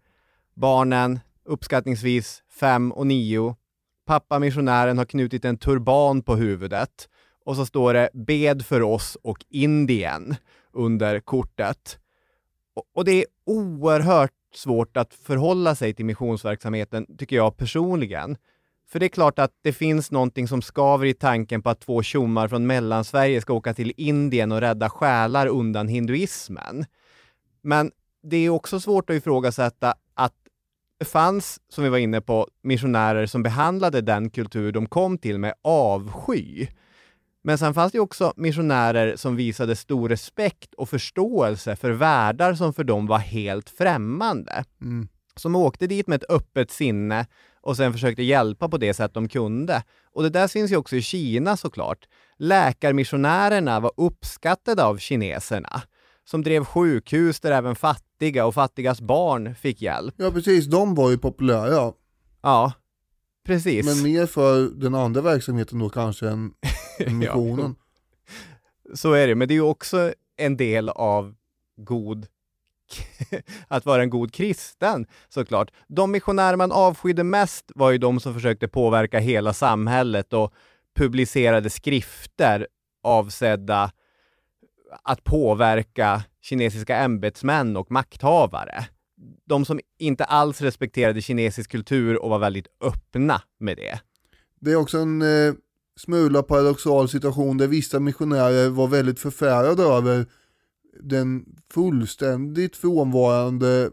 [0.55, 3.57] Barnen, uppskattningsvis fem och nio.
[4.07, 7.09] Pappa missionären har knutit en turban på huvudet
[7.44, 10.37] och så står det ”Bed för oss och Indien”
[10.72, 11.98] under kortet.
[12.74, 18.37] Och, och det är oerhört svårt att förhålla sig till missionsverksamheten, tycker jag personligen.
[18.88, 22.02] För det är klart att det finns någonting som skaver i tanken på att två
[22.02, 26.85] tjommar från Mellansverige ska åka till Indien och rädda själar undan hinduismen.
[27.62, 27.90] Men
[28.22, 30.35] det är också svårt att ifrågasätta att
[30.98, 35.38] det fanns, som vi var inne på, missionärer som behandlade den kultur de kom till
[35.38, 36.66] med avsky.
[37.44, 42.74] Men sen fanns det också missionärer som visade stor respekt och förståelse för världar som
[42.74, 44.64] för dem var helt främmande.
[44.81, 45.09] Mm.
[45.37, 47.26] Som åkte dit med ett öppet sinne
[47.61, 49.83] och sen försökte hjälpa på det sätt de kunde.
[50.12, 52.09] Och det där syns ju också i Kina såklart.
[52.38, 55.83] Läkarmissionärerna var uppskattade av kineserna
[56.24, 60.14] som drev sjukhus där även fattiga och fattigas barn fick hjälp.
[60.18, 61.92] Ja precis, de var ju populära.
[62.42, 62.72] Ja,
[63.46, 63.87] precis.
[63.87, 66.52] Men mer för den andra verksamheten då kanske än,
[67.11, 67.74] missionen.
[68.94, 71.35] Så är det, men det är ju också en del av
[71.76, 72.26] god
[73.68, 75.70] att vara en god kristen såklart.
[75.88, 80.55] De missionärer man avskydde mest var ju de som försökte påverka hela samhället och
[80.94, 82.66] publicerade skrifter
[83.02, 83.92] avsedda
[85.02, 88.87] att påverka kinesiska ämbetsmän och makthavare.
[89.44, 94.00] De som inte alls respekterade kinesisk kultur och var väldigt öppna med det.
[94.61, 95.55] Det är också en eh,
[95.96, 100.26] smula paradoxal situation där vissa missionärer var väldigt förfärade över
[101.02, 103.90] den fullständigt frånvarande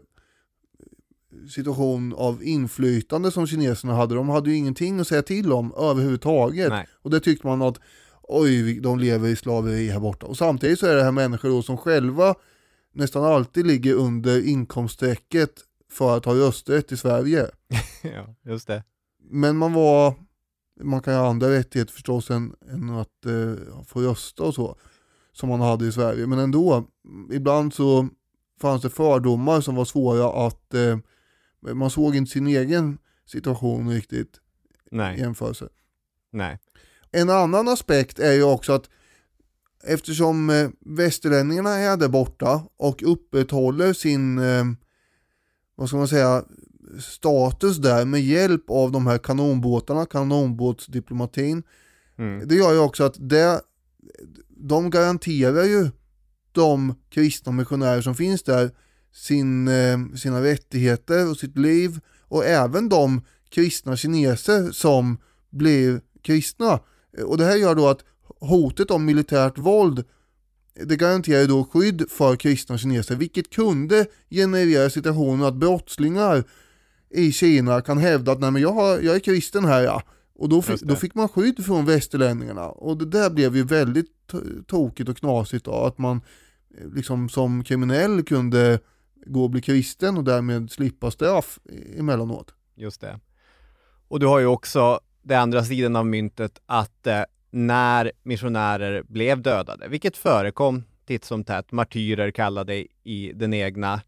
[1.48, 4.14] situation av inflytande som kineserna hade.
[4.14, 6.68] De hade ju ingenting att säga till om överhuvudtaget.
[6.68, 6.86] Nej.
[7.02, 7.80] Och det tyckte man att
[8.22, 10.26] oj, de lever i slaveri här borta.
[10.26, 12.34] Och samtidigt så är det här människor då som själva
[12.94, 15.50] nästan alltid ligger under inkomststrecket
[15.92, 17.46] för att ha rösträtt i Sverige.
[18.02, 18.84] ja, just det.
[19.30, 20.14] Men man var,
[20.82, 24.76] man kan ha andra rättigheter förstås än, än att eh, få rösta och så,
[25.32, 26.26] som man hade i Sverige.
[26.26, 26.88] Men ändå,
[27.32, 28.08] ibland så
[28.60, 30.98] fanns det fördomar som var svåra att, eh,
[31.74, 35.68] man såg inte sin egen situation riktigt i Nej, jämförelse.
[36.30, 36.58] nej.
[37.12, 38.90] En annan aspekt är ju också att
[39.84, 44.64] eftersom eh, västerlänningarna är där borta och upprätthåller sin, eh,
[45.74, 46.44] vad ska man säga,
[46.98, 51.62] status där med hjälp av de här kanonbåtarna, kanonbåtsdiplomatin.
[52.18, 52.48] Mm.
[52.48, 53.60] Det gör ju också att det,
[54.48, 55.90] de garanterar ju
[56.52, 58.70] de kristna missionärer som finns där
[59.12, 65.18] sin, eh, sina rättigheter och sitt liv och även de kristna kineser som
[65.50, 66.80] blir kristna.
[67.24, 68.04] Och det här gör då att
[68.40, 70.04] hotet om militärt våld
[70.84, 76.44] det garanterar då skydd för kristna kineser, vilket kunde generera situationen att brottslingar
[77.10, 80.02] i Kina kan hävda att nej men jag, har, jag är kristen här ja.
[80.34, 82.68] Och då fick, då fick man skydd från västerlänningarna.
[82.68, 84.06] Och det där blev ju väldigt
[84.66, 86.20] tokigt och knasigt då, att man
[86.78, 88.78] eh, liksom som kriminell kunde
[89.26, 91.58] gå och bli kristen och därmed slippa straff
[91.96, 92.54] emellanåt.
[92.76, 93.20] Just det.
[94.08, 99.42] Och du har ju också den andra sidan av myntet att eh, när missionärer blev
[99.42, 104.00] dödade, vilket förekom titt som tätt, martyrer kallade i den egna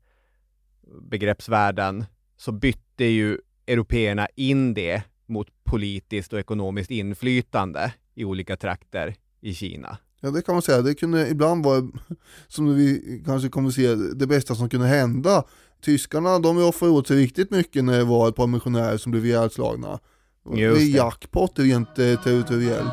[1.11, 2.05] begreppsvärlden,
[2.37, 9.55] så bytte ju européerna in det mot politiskt och ekonomiskt inflytande i olika trakter i
[9.55, 9.99] Kina.
[10.21, 11.89] Ja det kan man säga, det kunde ibland vara,
[12.49, 15.45] som vi kanske kommer se, det bästa som kunde hända.
[15.85, 19.27] Tyskarna de offrade åt sig riktigt mycket när det var ett par missionärer som blev
[19.27, 19.99] ihjälslagna.
[20.55, 22.93] Det är jackpot rent territoriellt.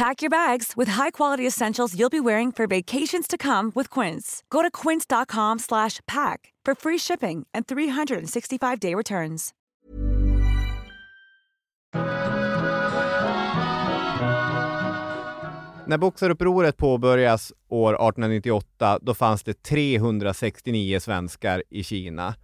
[0.00, 4.42] Pack your bags with high-quality essentials you'll be wearing for vacations to come with Quince.
[4.48, 9.50] Go to quince.com slash pack for free shipping and 365-day returns.
[15.86, 22.34] När boxarupproret påbörjas år 1898, då fanns det 369 svenskar i Kina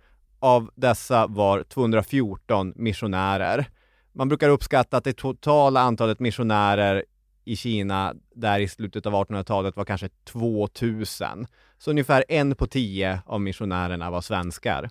[0.40, 3.66] av dessa var 214 missionärer.
[4.14, 7.04] Man brukar uppskatta att det totala antalet missionärer
[7.46, 11.46] i Kina där i slutet av 1800-talet var kanske 2000.
[11.78, 14.90] Så ungefär en på tio av missionärerna var svenskar.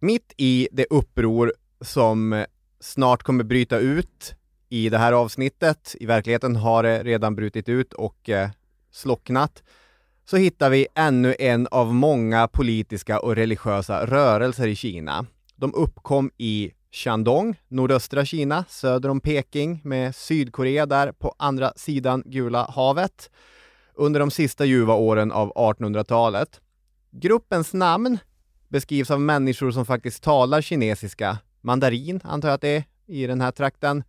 [0.00, 2.44] Mitt i det uppror som
[2.80, 4.34] snart kommer bryta ut
[4.68, 8.50] i det här avsnittet, i verkligheten har det redan brutit ut och eh,
[8.90, 9.62] slocknat,
[10.24, 15.26] så hittar vi ännu en av många politiska och religiösa rörelser i Kina.
[15.56, 22.22] De uppkom i Shandong, nordöstra Kina, söder om Peking, med Sydkorea där på andra sidan
[22.26, 23.30] Gula havet,
[23.94, 26.60] under de sista ljuva åren av 1800-talet.
[27.10, 28.18] Gruppens namn
[28.68, 33.40] beskrivs av människor som faktiskt talar kinesiska, mandarin antar jag att det är i den
[33.40, 34.04] här trakten,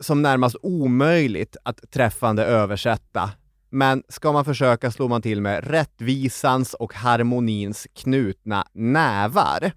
[0.00, 3.30] som närmast omöjligt att träffande översätta
[3.70, 9.72] men ska man försöka slår man till med rättvisans och harmonins knutna nävar.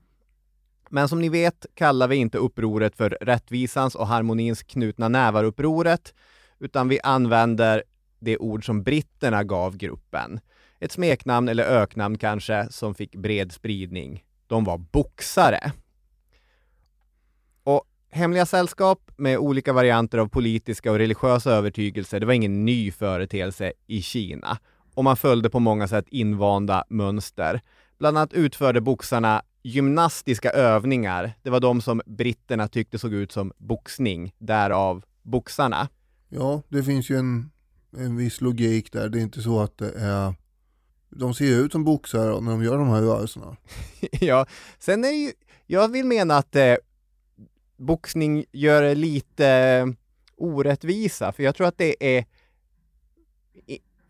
[0.93, 6.13] Men som ni vet kallar vi inte upproret för rättvisans och harmonins knutna nävar-upproret,
[6.59, 7.83] utan vi använder
[8.19, 10.39] det ord som britterna gav gruppen.
[10.79, 14.23] Ett smeknamn eller öknamn kanske, som fick bred spridning.
[14.47, 15.71] De var boxare.
[17.63, 22.91] Och Hemliga sällskap med olika varianter av politiska och religiösa övertygelser, det var ingen ny
[22.91, 24.57] företeelse i Kina.
[24.95, 27.61] Och man följde på många sätt invanda mönster.
[27.99, 31.33] Bland annat utförde boxarna gymnastiska övningar.
[31.41, 35.89] Det var de som britterna tyckte såg ut som boxning, därav boxarna.
[36.29, 37.51] Ja, det finns ju en,
[37.97, 39.09] en viss logik där.
[39.09, 40.33] Det är inte så att det är
[41.15, 43.57] de ser ut som boxare när de gör de här rörelserna.
[44.11, 44.45] ja,
[44.79, 45.31] sen är ju,
[45.65, 46.75] jag vill mena att eh,
[47.77, 49.87] boxning gör lite
[50.35, 52.25] orättvisa, för jag tror att det är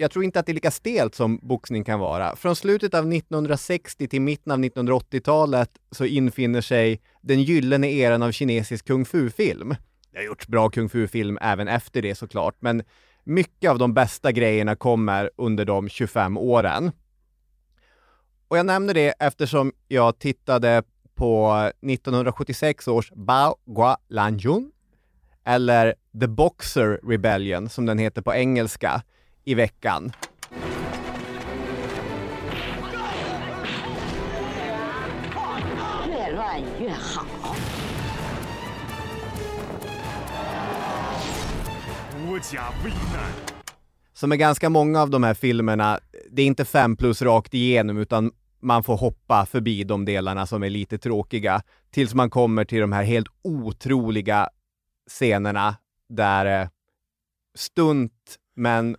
[0.03, 2.35] jag tror inte att det är lika stelt som boxning kan vara.
[2.35, 8.31] Från slutet av 1960 till mitten av 1980-talet så infinner sig den gyllene eran av
[8.31, 9.75] kinesisk kung fu-film.
[10.11, 12.83] Det har gjorts bra kung fu-film även efter det såklart, men
[13.23, 16.91] mycket av de bästa grejerna kommer under de 25 åren.
[18.47, 20.83] Och jag nämner det eftersom jag tittade
[21.15, 24.71] på 1976 års Bao Gua Lanjun,
[25.45, 29.01] eller The Boxer Rebellion som den heter på engelska,
[29.43, 30.11] i veckan.
[44.13, 45.99] Som är ganska många av de här filmerna,
[46.31, 48.31] det är inte fem plus rakt igenom utan
[48.61, 52.91] man får hoppa förbi de delarna som är lite tråkiga tills man kommer till de
[52.91, 54.49] här helt otroliga
[55.09, 55.75] scenerna
[56.09, 56.67] där eh,
[57.55, 58.95] stunt, men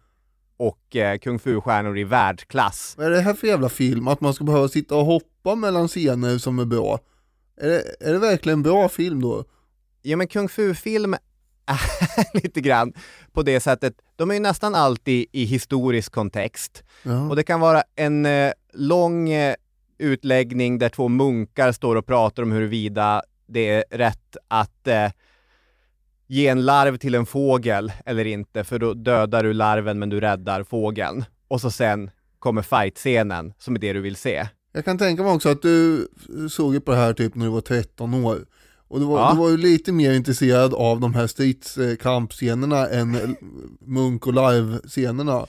[0.56, 2.94] och eh, kung fu-stjärnor i världsklass.
[2.96, 4.08] Vad är det här för jävla film?
[4.08, 6.98] Att man ska behöva sitta och hoppa mellan scener som är bra?
[7.60, 9.44] Är det, är det verkligen en bra film då?
[10.02, 11.14] Ja men kung fu-film
[11.66, 11.80] är
[12.42, 12.92] lite grann
[13.32, 16.84] på det sättet, de är ju nästan alltid i historisk kontext.
[17.02, 17.28] Ja.
[17.28, 19.54] Och det kan vara en eh, lång eh,
[19.98, 25.10] utläggning där två munkar står och pratar om huruvida det är rätt att eh,
[26.26, 30.20] ge en larv till en fågel eller inte, för då dödar du larven men du
[30.20, 31.24] räddar fågeln.
[31.48, 34.48] Och så sen kommer fight-scenen som är det du vill se.
[34.72, 36.08] Jag kan tänka mig också att du
[36.50, 38.38] såg ju på det här typ när du var 13 år.
[38.88, 39.30] Och du var, Ja.
[39.32, 43.36] du var ju lite mer intresserad av de här stridskampscenerna än
[43.80, 45.46] munk och live-scenerna.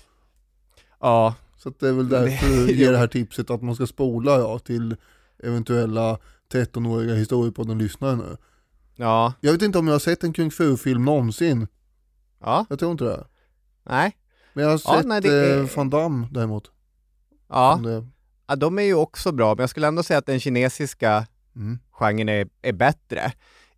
[1.02, 4.32] Ja, Så det är väl därför du ger det här tipset att man ska spola
[4.40, 4.96] ja, till
[5.44, 6.18] eventuella
[6.54, 8.38] 13-åriga historiepodden-lyssnare nu.
[8.96, 11.68] Ja, Jag vet inte om jag har sett en kung fu-film någonsin.
[12.42, 13.28] ja, Jag tror inte det.
[13.90, 14.18] nej,
[14.54, 16.72] Men jag har Ja, sett nej, det är- eh, Van Damme däremot.
[17.50, 17.80] ja.
[17.84, 18.08] Det,
[18.48, 21.80] ja, de är ju också bra, men jag skulle ändå säga att den kinesiska mm.
[21.92, 23.32] genren är, är bättre.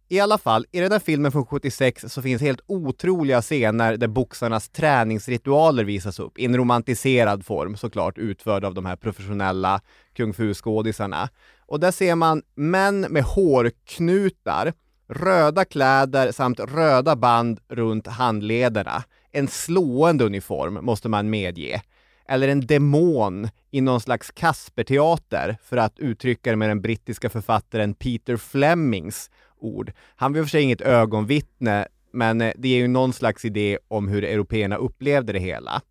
[0.09, 4.07] I alla fall, i den där filmen från 76 så finns helt otroliga scener där
[4.07, 9.81] boxarnas träningsritualer visas upp i en romantiserad form såklart, utförd av de här professionella
[10.13, 11.29] kung fu-skådisarna.
[11.65, 14.73] Och där ser man män med hårknutar,
[15.07, 19.03] röda kläder samt röda band runt handlederna.
[19.31, 21.81] En slående uniform, måste man medge.
[22.29, 27.93] Eller en demon i någon slags Kasperteater, för att uttrycka det med den brittiska författaren
[27.93, 29.29] Peter Flemings
[29.59, 29.91] ord.
[30.15, 33.45] Han var i och för sig inget ögonvittne, men eh, det ger ju någon slags
[33.45, 35.81] idé om hur européerna upplevde det hela.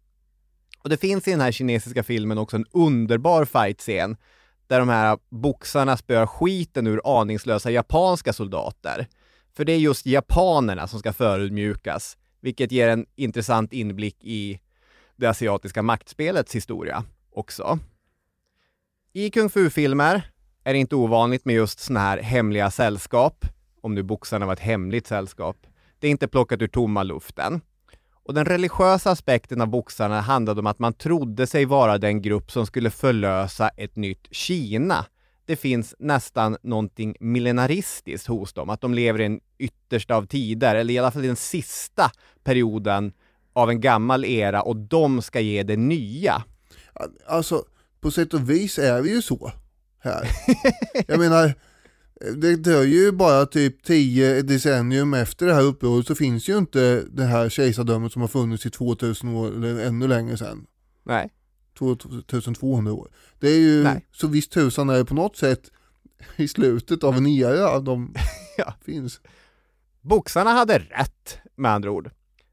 [0.83, 4.17] Och det finns i den här kinesiska filmen också en underbar fightscen
[4.67, 9.07] där de här boxarna spöar skiten ur aningslösa japanska soldater.
[9.57, 14.61] För det är just japanerna som ska förödmjukas, vilket ger en intressant inblick i
[15.17, 17.79] det asiatiska maktspelets historia också.
[19.12, 20.31] I kung fu-filmer
[20.64, 23.45] är det inte ovanligt med just såna här hemliga sällskap,
[23.81, 25.57] om nu boxarna var ett hemligt sällskap.
[25.99, 27.61] Det är inte plockat ur tomma luften.
[28.27, 32.51] Och den religiösa aspekten av boxarna handlade om att man trodde sig vara den grupp
[32.51, 35.07] som skulle förlösa ett nytt Kina.
[35.45, 40.74] Det finns nästan någonting millenaristiskt hos dem, att de lever i den yttersta av tider,
[40.74, 42.11] eller i alla fall i den sista
[42.45, 43.12] perioden
[43.53, 46.43] av en gammal era och de ska ge det nya.
[47.27, 47.64] Alltså,
[48.01, 49.53] på sätt och vis är vi ju så
[49.99, 50.29] här.
[51.07, 51.55] Jag menar,
[52.37, 57.05] det dröjer ju bara typ 10 decennium efter det här upproret så finns ju inte
[57.11, 60.67] det här kejsardömet som har funnits i 2000 år eller ännu längre sedan.
[61.05, 61.31] Nej.
[61.79, 63.09] 2200 år.
[63.39, 64.07] Det är ju, Nej.
[64.12, 65.71] så visst tusan är det på något sätt
[66.37, 68.14] i slutet av en era de
[68.59, 68.75] Ja.
[68.85, 69.21] finns.
[70.01, 72.11] Boxarna hade rätt, med andra ord.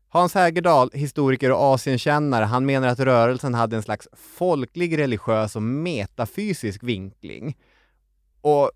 [0.09, 4.07] Hans Hägerdahl, historiker och asienkännare, han menar att rörelsen hade en slags
[4.37, 7.57] folklig, religiös och metafysisk vinkling.
[8.41, 8.71] Och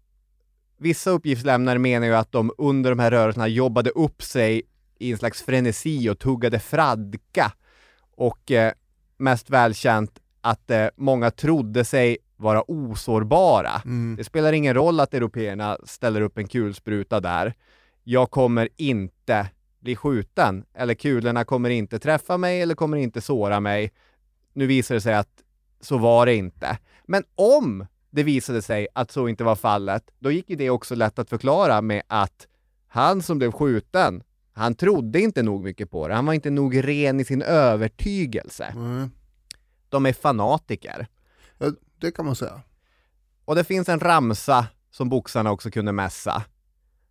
[0.78, 4.62] vissa uppgiftslämnare menar ju att de under de här rörelserna jobbade upp sig
[5.00, 7.52] i en slags frenesi och tuggade fradga.
[8.16, 8.74] Och eh,
[9.18, 13.82] mest välkänt att eh, många trodde sig vara osårbara.
[13.86, 14.16] Mm.
[14.16, 17.54] Det spelar ingen roll att européerna ställer upp en kulspruta där.
[18.04, 19.50] Jag kommer inte
[19.80, 23.92] bli skjuten, eller kulorna kommer inte träffa mig eller kommer inte såra mig.
[24.54, 25.44] Nu visar det sig att
[25.82, 26.78] så var det inte.
[27.06, 27.86] Men om
[28.18, 31.30] det visade sig att så inte var fallet, då gick ju det också lätt att
[31.30, 32.48] förklara med att
[32.88, 36.14] han som blev skjuten, han trodde inte nog mycket på det.
[36.16, 38.74] Han var inte nog ren i sin övertygelse.
[38.76, 39.10] Nej,
[39.90, 41.08] De är fanatiker.
[41.58, 42.62] ja, det kan man säga.
[43.46, 46.44] Och det finns en ramsa som boxarna också kunde mässa,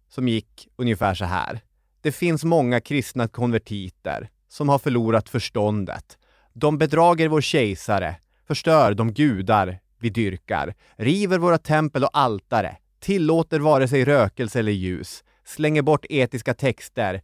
[0.09, 1.61] som gick ungefär så här.
[2.01, 6.19] Det finns många kristna konvertiter som har förlorat förståndet.
[6.53, 13.61] De bedrager vår kejsare, förstör de gudar vi dyrkar, river våra tempel och altare, tillåter
[13.61, 17.23] vare sig rökelse eller ljus, slänger bort etiska texter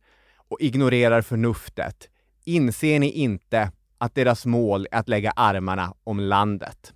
[0.48, 2.08] och ignorerar förnuftet.
[2.44, 6.94] Inser ni inte att deras mål är att lägga armarna om landet?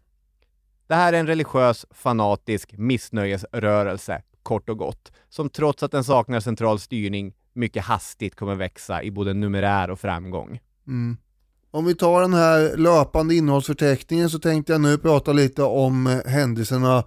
[0.86, 6.40] Det här är en religiös, fanatisk missnöjesrörelse, kort och gott, som trots att den saknar
[6.40, 10.60] central styrning mycket hastigt kommer växa i både numerär och framgång.
[10.86, 11.16] Mm.
[11.76, 16.30] Om vi tar den här löpande innehållsförteckningen så tänkte jag nu prata lite om eh,
[16.32, 17.04] händelserna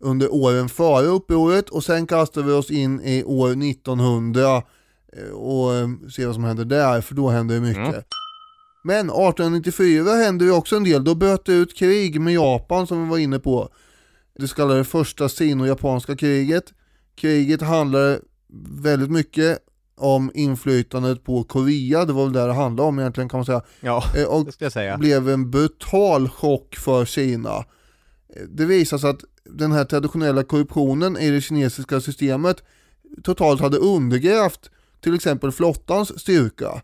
[0.00, 4.62] under åren före upproret och sen kastar vi oss in i år 1900
[5.12, 7.88] eh, och eh, ser vad som händer där, för då händer det mycket.
[7.88, 8.02] Mm.
[8.84, 13.04] Men 1894 hände ju också en del, då bröt det ut krig med Japan som
[13.04, 13.68] vi var inne på.
[14.38, 16.64] Det så kallade första sino-japanska kriget.
[17.14, 18.20] Kriget handlade
[18.82, 19.58] väldigt mycket
[20.02, 23.62] om inflytandet på Korea, det var väl det det handlade om egentligen kan man säga.
[23.80, 24.98] Ja, eh, och det ska jag säga.
[24.98, 27.56] blev en brutal chock för Kina.
[27.56, 32.62] Eh, det visar sig att den här traditionella korruptionen i det kinesiska systemet
[33.22, 36.82] totalt hade undergrävt till exempel flottans styrka.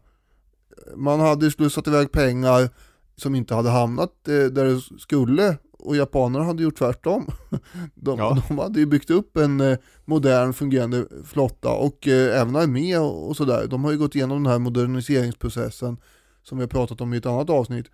[0.97, 2.71] Man hade slussat iväg pengar
[3.17, 7.27] som inte hade hamnat eh, där det skulle och japanerna hade gjort tvärtom.
[7.95, 8.43] De, ja.
[8.49, 13.37] de hade ju byggt upp en eh, modern fungerande flotta och eh, även armé och,
[13.37, 13.67] sådär.
[13.67, 15.97] De har ju gått igenom den här moderniseringsprocessen
[16.43, 17.87] som vi har pratat om i ett annat avsnitt.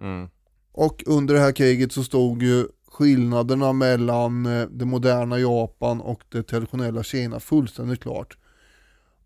[0.00, 0.28] Mm.
[0.72, 6.42] Och under det här kriget så stod ju skillnaderna mellan det moderna Japan och det
[6.42, 8.36] traditionella Kina fullständigt klart.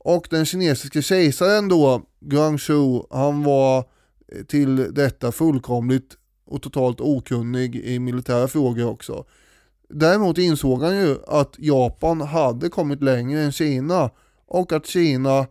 [0.04, 6.16] Och den kinesiska kejsaren då, Guangzhou, han var eh, till detta fullkomligt
[6.52, 9.24] och totalt okunnig i militära frågor också.
[9.88, 14.10] Däremot insåg han ju att Japan hade kommit längre än Kina
[14.46, 15.46] och att Kina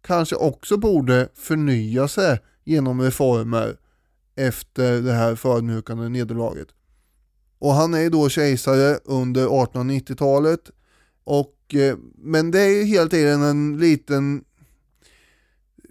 [0.00, 3.76] kanske också borde förnya sig genom reformer
[4.36, 6.68] efter det här förödmjukande nederlaget.
[7.58, 10.70] Och han är då kejsare under 1890-talet
[11.24, 14.44] och eh, men det är ju hela tiden en liten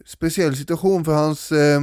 [0.05, 1.81] speciell situation för hans eh,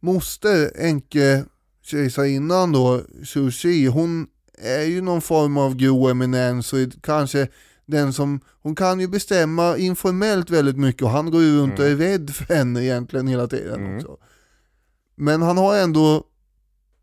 [0.00, 1.44] moster, änke
[1.84, 4.26] kejsarinnan då, Sushi, hon
[4.58, 7.48] är ju någon form av grå eminens och kanske
[7.86, 11.84] den som, hon kan ju bestämma informellt väldigt mycket och han går ju runt och
[11.84, 12.00] är mm.
[12.00, 13.96] rädd för henne egentligen hela tiden mm.
[13.96, 14.16] också.
[15.14, 16.24] Men han har ändå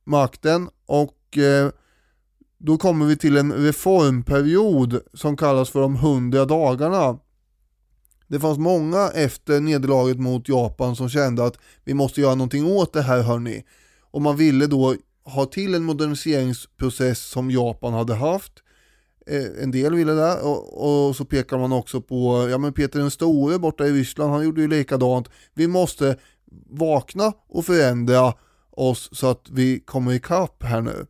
[0.03, 1.69] makten och eh,
[2.57, 7.19] då kommer vi till en reformperiod som kallas för de 100 dagarna.
[8.27, 12.93] Det fanns många efter nederlaget mot Japan som kände att vi måste göra någonting åt
[12.93, 13.63] det här hörni.
[14.11, 18.53] Och man ville då ha till en moderniseringsprocess som Japan hade haft.
[19.27, 22.99] Eh, en del ville det och, och, så pekar man också på ja, men Peter
[22.99, 25.29] den store borta i Ryssland, han gjorde ju likadant.
[25.53, 26.17] Vi måste
[26.69, 28.33] vakna och förändra
[28.71, 31.05] oss så att vi kommer ikapp här nu.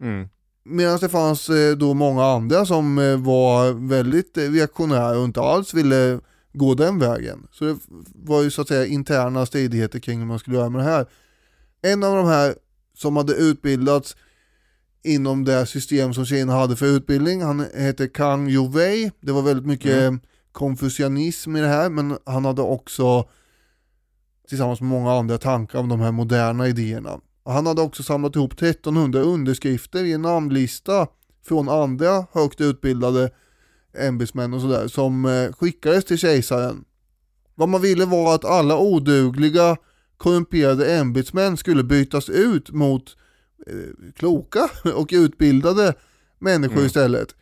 [0.00, 0.28] Mm.
[0.64, 5.74] Medan det fanns eh, då många andra som eh, var väldigt reaktionära och inte alls
[5.74, 6.20] ville
[6.52, 7.46] gå den vägen.
[7.52, 7.78] Så det
[8.14, 11.06] var ju så att säga interna stridigheter kring hur man skulle göra med det här.
[11.82, 12.54] En av de här
[12.94, 14.16] som hade utbildats
[15.04, 19.10] inom det system som Kina hade för utbildning, han heter Kang Youwei.
[19.20, 20.20] Det var väldigt mycket mm.
[20.52, 23.28] konfucianism i det här, men han hade också
[24.48, 27.20] tillsammans med många andra tankar om de här moderna idéerna.
[27.44, 31.06] Han hade också samlat ihop 1300 underskrifter i en namnlista
[31.44, 33.30] från andra högt utbildade
[33.98, 36.84] ämbetsmän och sådär som eh, skickades till kejsaren.
[37.54, 39.76] Vad man ville var att alla odugliga
[40.18, 43.16] korrumperade ämbetsmän skulle bytas ut mot
[43.66, 45.94] eh, kloka och utbildade
[46.38, 46.86] människor mm.
[46.86, 47.34] istället.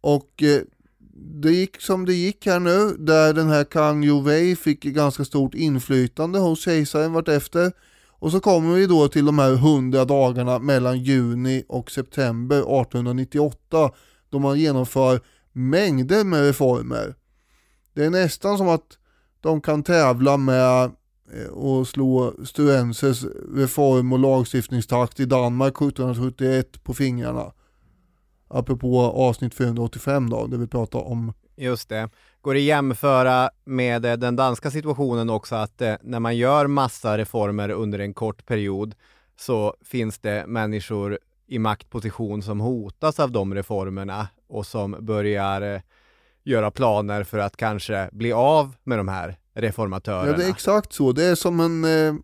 [0.00, 0.62] Och eh,
[1.14, 5.54] det gick som det gick här nu, där den här Kang Youwei fick ganska stort
[5.54, 7.72] inflytande hos kejsaren vartefter.
[8.08, 13.90] Och så kommer vi då till de här 100 dagarna mellan juni och september 1898
[14.30, 15.20] då man genomför
[15.52, 17.14] mängder med reformer.
[17.94, 18.98] Det är nästan som att
[19.40, 20.90] de kan tävla med
[21.34, 23.24] Eh, och slå Stuenses
[23.54, 27.52] reform och lagstiftningstakt i Danmark 1771 på fingrarna.
[28.48, 32.08] Apropå avsnitt 485 då, där vi pratar om Just det.
[32.40, 37.18] Går det jämföra med eh, den danska situationen också att eh, när man gör massa
[37.18, 38.94] reformer under en kort period
[39.36, 45.82] så finns det människor i maktposition som hotas av de reformerna och som börjar
[46.44, 50.26] göra planer för att kanske bli av med de här reformatörerna.
[50.26, 51.12] Ja, det är exakt så.
[51.12, 52.14] Det är som en eh,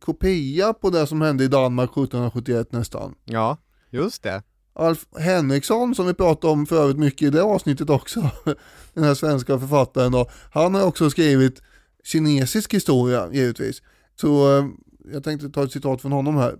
[0.00, 3.14] kopia på det som hände i Danmark 1771 nästan.
[3.24, 3.56] Ja,
[3.90, 4.42] just det.
[4.74, 8.30] Alf Henriksson som vi pratade om för övrigt mycket i det avsnittet också,
[8.94, 11.62] den här svenska författaren då, han har också skrivit
[12.04, 13.82] kinesisk historia givetvis.
[14.20, 14.64] Så eh,
[15.12, 16.56] jag tänkte ta ett citat från honom här.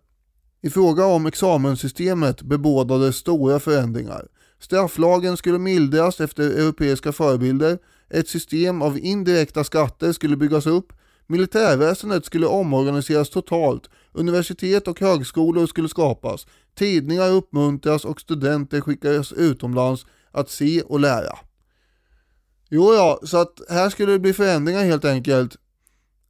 [0.62, 4.28] I fråga om examenssystemet bebådades stora förändringar.
[4.60, 7.78] Strafflagen skulle mildras efter europeiska förebilder,
[8.12, 10.92] ett system av indirekta skatter skulle byggas upp,
[11.26, 20.06] Militärväsendet skulle omorganiseras totalt, universitet och högskolor skulle skapas, tidningar uppmuntras och studenter skickas utomlands
[20.30, 21.38] att se och lära.
[22.70, 25.56] Jo, ja, så att här skulle det bli förändringar helt enkelt.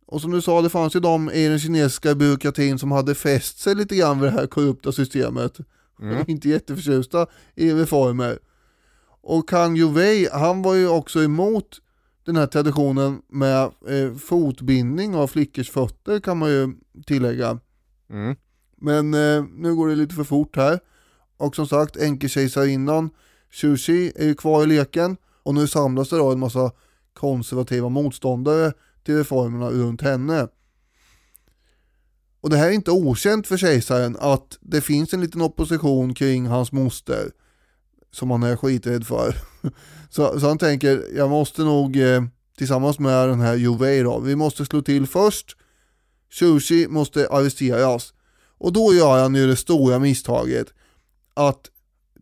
[0.07, 3.59] Och som du sa, det fanns ju de i den kinesiska byråkratin som hade fäst
[3.59, 5.59] sig lite grann vid det här korrupta systemet.
[6.01, 6.25] Mm.
[6.29, 8.39] Inte jätteförtjusta i reformer.
[9.23, 11.81] Och Kang Youwei, han var ju också emot
[12.25, 16.75] den här traditionen med eh, fotbindning av flickors fötter kan man ju
[17.07, 17.59] tillägga.
[18.11, 18.37] Mm.
[18.77, 20.81] Men eh, nu går det lite för fort här.
[21.37, 23.11] Och som sagt, enkekejsarinnan
[23.51, 26.71] Xuxi är ju kvar i leken och nu samlas det då en massa
[27.15, 28.73] konservativa motståndare
[29.05, 30.49] till reformerna runt henne.
[32.41, 36.47] Och det här är inte okänt för kejsaren att det finns en liten opposition kring
[36.47, 37.31] hans moster
[38.13, 39.35] som han är skiträdd för.
[40.11, 42.23] Så, så han tänker, jag måste nog eh,
[42.59, 45.57] tillsammans med den här Juve då, vi måste slå till först.
[46.33, 48.15] Sushi måste arresteras.
[48.59, 50.67] Och då gör han ju det stora misstaget
[51.35, 51.71] att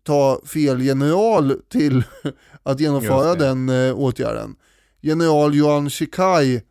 [0.03, 2.03] ta fel general till
[2.63, 4.57] att genomföra den eh, åtgärden.
[5.01, 6.63] General Yuan Shikai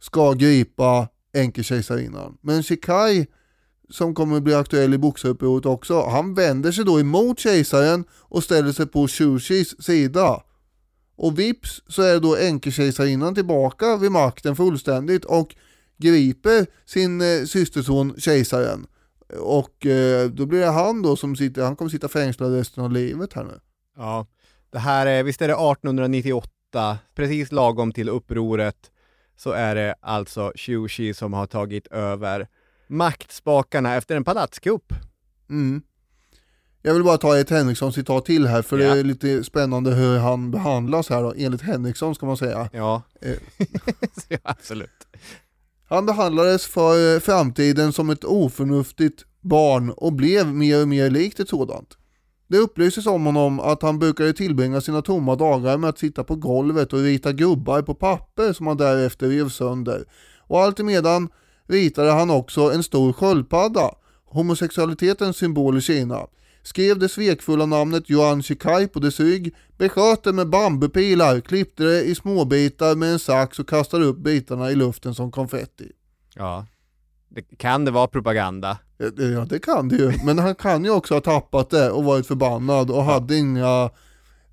[0.00, 2.38] ska gripa enkekejsarinnan.
[2.40, 3.26] Men Shikai
[3.90, 8.72] som kommer bli aktuell i boxarupproret också, han vänder sig då emot kejsaren och ställer
[8.72, 10.42] sig på Shushis sida.
[11.16, 15.54] Och vips så är då änkekejsarinnan tillbaka vid makten fullständigt och
[15.96, 18.86] griper sin eh, systerson kejsaren.
[19.40, 22.92] Och eh, då blir det han då som sitter, han kommer sitta fängslad resten av
[22.92, 23.60] livet här nu.
[23.96, 24.26] Ja,
[24.70, 28.90] det här är, visst är det 1898, precis lagom till upproret,
[29.36, 32.48] så är det alltså Shushi som har tagit över
[32.88, 34.92] maktspakarna efter en palatskupp.
[35.50, 35.82] Mm.
[36.82, 38.94] Jag vill bara ta ett Henriksson citat till här för ja.
[38.94, 42.68] det är lite spännande hur han behandlas här då, enligt Henriksson ska man säga.
[42.72, 43.36] Ja, eh.
[44.28, 45.06] ja absolut.
[45.88, 51.40] Han behandlades för eh, framtiden som ett oförnuftigt barn och blev mer och mer likt
[51.40, 51.98] ett sådant.
[52.48, 56.36] Det upplystes om honom att han brukade tillbringa sina tomma dagar med att sitta på
[56.36, 60.04] golvet och rita gubbar på papper som han därefter rev sönder.
[60.40, 61.28] Och allt emedan
[61.68, 63.90] ritade han också en stor sköldpadda,
[64.24, 66.26] homosexualitetens symbol i Kina,
[66.62, 72.02] skrev det svekfulla namnet Yuan Shikai på dess rygg, besköt det med bambupilar, klippte det
[72.02, 75.92] i småbitar med en sax och kastade upp bitarna i luften som konfetti.
[76.34, 76.66] Ja,
[77.28, 78.78] det, kan det vara propaganda?
[78.98, 80.12] Ja, det kan det ju.
[80.24, 83.02] Men han kan ju också ha tappat det och varit förbannad och ja.
[83.02, 83.90] hade inga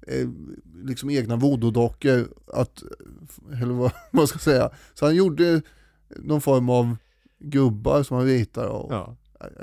[0.07, 0.27] eh,
[0.83, 2.83] liksom egna voodoo-dockor att,
[3.61, 4.69] eller vad man ska säga.
[4.93, 5.61] Så han gjorde
[6.15, 6.97] någon form av
[7.49, 9.15] gubbar som han ritar och ja.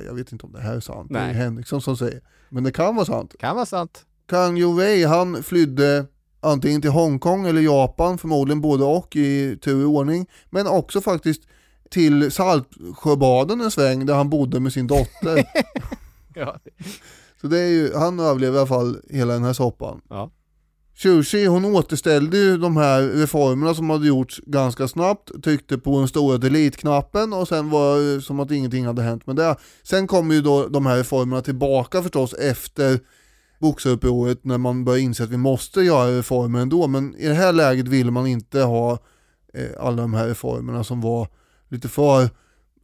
[0.07, 1.23] jag vet inte om det här är sant, Nej.
[1.23, 2.21] det är Henriksson som säger.
[2.49, 3.35] Men det kan vara sant.
[3.39, 4.07] Kan vara sant.
[4.27, 6.07] Kang Youwei han flydde
[6.41, 10.27] antingen till Hongkong eller Japan, förmodligen både och i tur och ordning.
[10.51, 11.43] Men också faktiskt
[11.91, 15.45] till Saltsjöbaden en sväng där han bodde med sin dotter.
[16.35, 16.57] ja.
[17.41, 20.01] Så det är ju, han överlever i alla fall hela den här soppan.
[20.09, 20.31] Ja.
[21.03, 26.09] Churchill hon återställde ju de här reformerna som hade gjorts ganska snabbt, tryckte på den
[26.09, 29.57] stora delete-knappen och sen var det som att ingenting hade hänt med det.
[29.83, 33.01] Sen kom ju då de här reformerna tillbaka förstås efter
[33.59, 37.53] boxarupproret när man började inse att vi måste göra reformer ändå, men i det här
[37.53, 38.99] läget ville man inte ha
[39.55, 41.29] eh, alla de här reformerna som var
[41.69, 42.29] lite för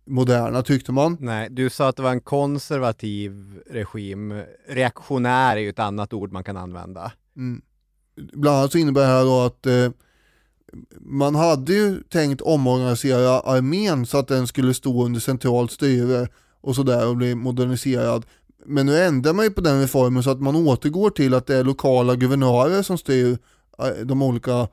[0.07, 1.17] moderna tyckte man.
[1.21, 4.43] Nej, du sa att det var en konservativ regim.
[4.69, 7.13] Reaktionär är ju ett annat ord man kan använda.
[7.37, 7.63] Mm
[8.33, 9.91] bland annat så innebär det här då att eh,
[11.01, 16.29] man hade ju tänkt omorganisera armén så att den skulle stå under centralt styre
[16.61, 18.27] och sådär och bli moderniserad.
[18.67, 21.57] Men nu ändrar man ju på den reformen så att man återgår till att det
[21.57, 23.39] är lokala guvernörer som styr
[23.79, 24.69] eh, de olika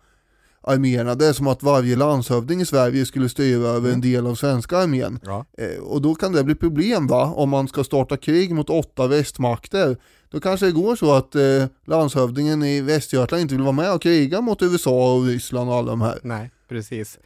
[0.62, 1.16] arméerna.
[1.16, 4.02] Det är som att varje landshövding i Sverige skulle styra över en mm.
[4.02, 5.20] del av svenska armén.
[5.24, 5.46] Ja.
[5.58, 9.08] Eh, och då kan det bli problem va, om man ska starta krig mot åtta
[9.08, 9.98] västmakter.
[10.36, 14.02] Då kanske det går så att eh, landshövdingen i Västergötland inte vill vara med och
[14.02, 16.20] kriga mot USA och Ryssland och alla de här.
[16.24, 17.20] Nej, precis.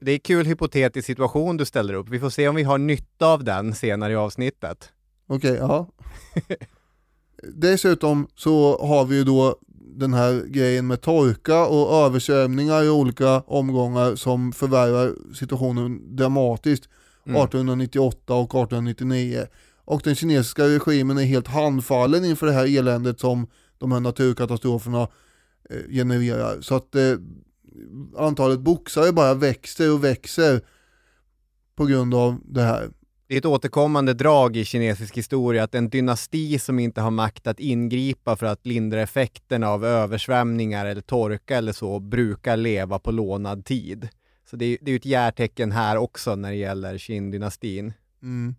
[0.00, 2.08] Det är kul hypotetisk situation du ställer upp.
[2.08, 4.92] Vi får se om vi har nytta av den senare i avsnittet.
[5.26, 5.88] Okej, okay, ja.
[7.54, 9.56] Dessutom så har vi ju då
[9.96, 16.88] den här grejen med torka och översvämningar i olika omgångar som förvärrar situationen dramatiskt
[17.26, 17.42] mm.
[17.42, 19.46] 1898 och 1899.
[19.86, 23.46] Och den kinesiska regimen är helt handfallen inför det här eländet som
[23.78, 25.08] de här naturkatastroferna
[25.70, 26.60] eh, genererar.
[26.60, 27.14] Så att eh,
[28.16, 30.60] antalet boxare bara växer och växer
[31.76, 32.90] på grund av det här.
[33.28, 37.46] Det är ett återkommande drag i kinesisk historia att en dynasti som inte har makt
[37.46, 43.10] att ingripa för att lindra effekterna av översvämningar eller torka eller så brukar leva på
[43.10, 44.08] lånad tid.
[44.50, 47.92] Så det är, det är ju ett järtecken här också när det gäller Qin-dynastin.
[48.22, 48.54] Mm.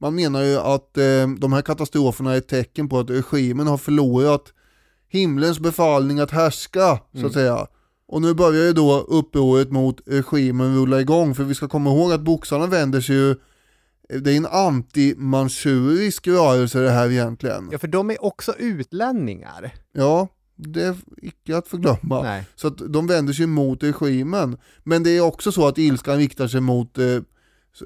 [0.00, 3.78] Man menar ju att eh, de här katastroferna är ett tecken på att regimen har
[3.78, 4.52] förlorat
[5.08, 7.26] himlens befallning att härska, så Mm.
[7.26, 7.66] att säga.
[8.08, 12.12] Och nu börjar ju då upproret mot regimen rulla igång, för vi ska komma ihåg
[12.12, 13.36] att boxarna vänder sig ju
[14.22, 17.68] det är en anti-manchurisk rörelse det här egentligen.
[17.72, 19.74] Ja, för de är också utlänningar.
[19.92, 22.22] Ja, det är icke att förglömma.
[22.22, 22.46] Nej.
[22.56, 24.56] Så att de vänder sig mot regimen.
[24.84, 27.04] Men det är också så att ilskan riktar sig mot eh,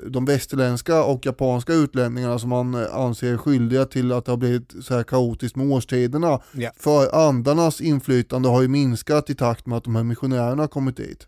[0.06, 4.74] de västerländska och japanska utlänningarna som man eh, anser skyldiga till att det har blivit
[4.84, 6.40] så här kaotiskt med årstiderna.
[6.52, 6.70] Ja.
[6.76, 10.96] För andarnas inflytande har ju minskat i takt med att de här missionärerna har kommit
[10.96, 11.26] dit.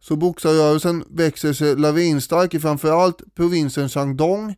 [0.00, 4.56] Så boxarrörelsen växer sig lavinstark i framförallt provinsen Shandong.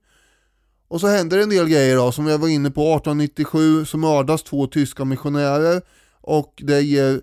[0.89, 4.43] Och så händer en del grejer då, som jag var inne på 1897 så mördas
[4.43, 5.83] två tyska missionärer
[6.21, 7.21] och det ger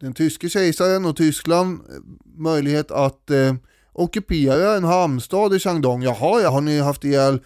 [0.00, 1.96] den tyske kejsaren och Tyskland eh,
[2.36, 3.54] möjlighet att eh,
[3.92, 6.02] ockupera en hamnstad i Shandong.
[6.02, 7.40] Jaha, ja, har ni haft ihjäl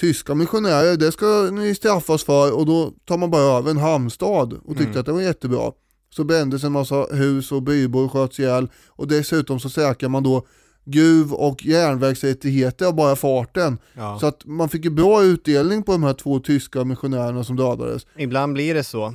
[0.00, 4.52] tyska missionärer, det ska ni straffas för och då tar man bara över en hamnstad
[4.64, 5.00] och tyckte Mm.
[5.00, 5.72] att det var jättebra.
[6.10, 10.46] Så brändes en massa hus och bybor sköts ihjäl och dessutom så säkrar man då
[10.84, 13.78] gruv och järnvägsrättigheter av bara farten.
[13.94, 14.18] Ja.
[14.20, 18.06] Så att man fick ju bra utdelning på de här två tyska missionärerna som dödades.
[18.16, 19.14] Ibland blir det så.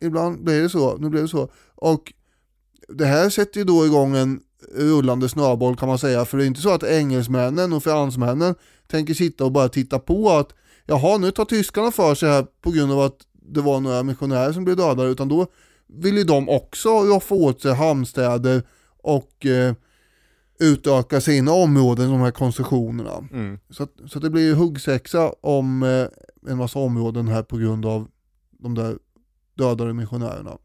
[0.00, 1.48] Ibland blir det så, nu blev det så.
[1.74, 2.12] Och
[2.88, 4.40] det här sätter ju då igång en
[4.74, 8.54] rullande snöboll kan man säga, för det är inte så att engelsmännen och fransmännen
[8.86, 10.48] tänker sitta och bara titta på att
[10.86, 14.52] jaha, nu tar tyskarna för sig här på grund av att det var några missionärer
[14.52, 15.46] som blev dödade, utan då
[15.86, 18.62] vill ju de också roffa åt sig hamnstäder
[19.02, 19.74] och eh,
[20.58, 23.28] utöka sina områden, de här koncessionerna.
[23.32, 23.58] Mm.
[23.70, 26.06] Så, så det blir ju huggsexa om eh,
[26.50, 28.08] en massa områden här på grund av
[28.50, 28.98] de där
[29.54, 30.58] dödade missionärerna.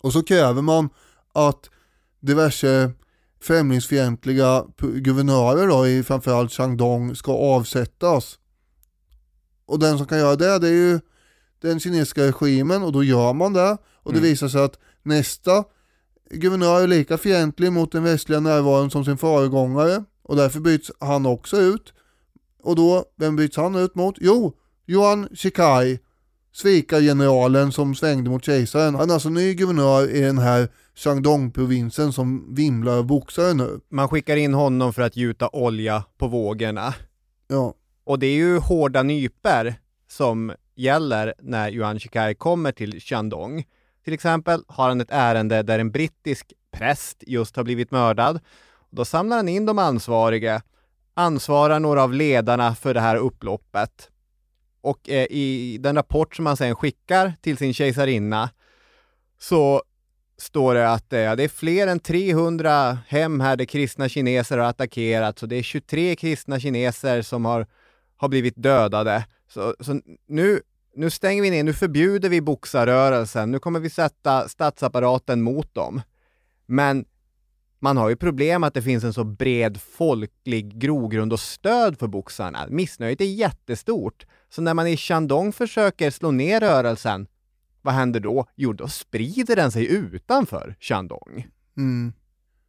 [0.00, 0.88] Och så kräver man
[1.32, 1.70] att
[2.20, 2.92] diverse
[3.42, 8.38] främlingsfientliga guvernörer då, i framförallt Shandong ska avsättas.
[9.66, 11.00] Och den som kan göra det, det är ju
[11.62, 13.76] den kinesiska regimen och då gör man det.
[13.94, 14.30] Och det Mm.
[14.30, 15.64] visar sig att nästa
[16.30, 21.26] guvernör är lika fientlig mot den västliga närvaron som sin föregångare och därför byts han
[21.26, 21.92] också ut.
[22.62, 24.14] Och då, vem byts han ut mot?
[24.20, 24.52] Jo,
[24.86, 25.98] Yuan Shikai,
[26.52, 28.94] svikargeneralen som svängde mot kejsaren.
[28.94, 33.80] Han är alltså ny guvernör i den här Shandong-provinsen som vimlar av boxare nu.
[33.88, 36.94] Man skickar in honom för att gjuta olja på vågorna.
[37.48, 37.74] Ja,
[38.04, 39.74] Och det är ju hårda nyper
[40.08, 43.64] som gäller när Yuan Shikai kommer till Shandong.
[44.04, 48.40] Till exempel har han ett ärende där en brittisk präst just har blivit mördad.
[48.90, 50.62] Då samlar han in de ansvariga,
[51.14, 54.10] ansvarar några av ledarna för det här upploppet.
[54.80, 58.50] Och eh, i den rapport som han sen skickar till sin kejsarinna
[59.38, 59.82] så
[60.38, 64.68] står det att eh, det är fler än 300 hem här där kristna kineser har
[64.68, 67.66] attackerats och det är 23 kristna kineser som har,
[68.16, 69.26] har blivit dödade.
[69.48, 70.60] Så, så nu,
[70.94, 76.00] nu stänger vi ner, nu förbjuder vi boxarrörelsen, nu kommer vi sätta statsapparaten mot dem.
[76.66, 77.04] Men
[77.82, 82.06] man har ju problem att det finns en så bred folklig grogrund och stöd för
[82.06, 82.66] boxarna.
[82.68, 84.26] Missnöjet är jättestort.
[84.48, 87.26] Så när man i Shandong försöker slå ner rörelsen,
[87.82, 88.46] vad händer då?
[88.56, 91.46] Jo, då sprider den sig utanför Shandong.
[91.76, 92.12] mm.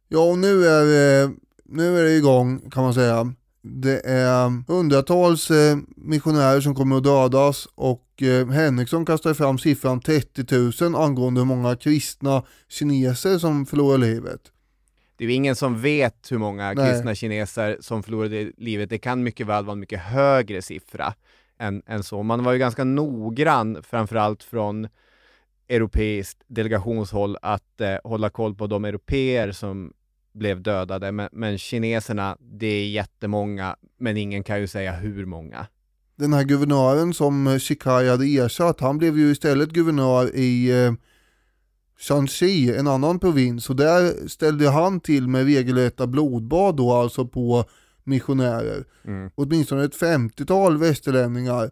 [0.08, 1.34] ja och nu är, det,
[1.64, 3.34] nu är det igång kan man säga.
[3.62, 10.00] Det är hundratals eh, missionärer som kommer att dödas och eh, Henriksson kastar fram siffran
[10.00, 14.40] 30 000 angående hur många kristna kineser som förlorar livet.
[15.16, 16.90] Det är ju ingen som vet hur många Nej.
[16.90, 18.90] kristna kineser som förlorade livet.
[18.90, 21.14] Det kan mycket väl vara en mycket högre siffra
[21.58, 22.22] än, än så.
[22.22, 24.88] Man var ju ganska noggrann, framförallt från
[25.68, 29.92] europeiskt delegationshåll, att eh, hålla koll på de europeer som
[30.32, 31.12] blev dödade.
[31.12, 35.66] Men, men kineserna, det är jättemånga, men ingen kan ju säga hur många.
[36.16, 40.92] Den här guvernören som Shikai hade ersatt, han blev ju istället guvernör i eh,
[41.98, 47.64] Shanxi, en annan provins, och där ställde han till med regelrätta blodbad då alltså på
[48.04, 48.84] missionärer.
[49.04, 49.30] Mm.
[49.34, 51.70] Åtminstone ett 50-tal västerlänningar.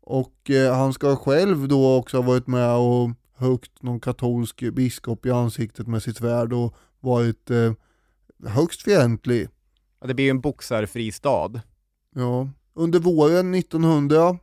[0.00, 3.10] Och eh, han ska själv då också ha varit med och
[3.42, 7.72] högt någon katolsk biskop i ansiktet med sitt svärd och varit eh,
[8.46, 9.48] högst fientlig.
[9.98, 11.60] Och det blir ju en boxarfri stad.
[12.14, 12.48] Ja.
[12.74, 14.38] Under våren 1900,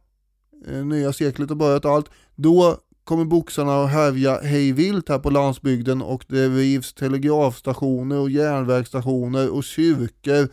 [0.67, 6.01] eh, nya seklet har börjat allt, då kommer boxarna att härja hejvilt här på landsbygden
[6.01, 10.49] och det rivs telegrafstationer och järnvägsstationer och kyrkor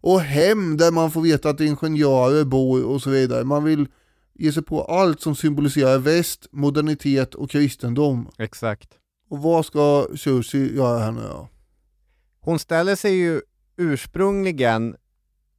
[0.00, 3.44] och hem där man får veta att ingenjörer bor och så vidare.
[3.44, 3.86] Man vill
[4.34, 8.28] ge sig på allt som symboliserar väst, modernitet och kristendom.
[8.38, 8.98] Exakt.
[9.28, 11.48] Och vad ska Churchill göra här nu då?
[12.40, 13.40] Hon ställer sig ju
[13.76, 14.96] ursprungligen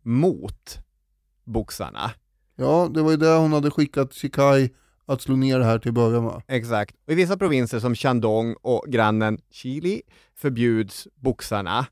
[0.03, 0.77] mot
[1.43, 2.11] boxarna.
[2.55, 4.69] Ja, det var ju där hon hade skickat Shikai
[5.05, 6.41] att slå ner det här till början med.
[6.47, 6.95] Exakt.
[7.05, 10.01] Och I vissa provinser som Shandong och grannen Chili
[10.35, 11.85] förbjuds boxarna.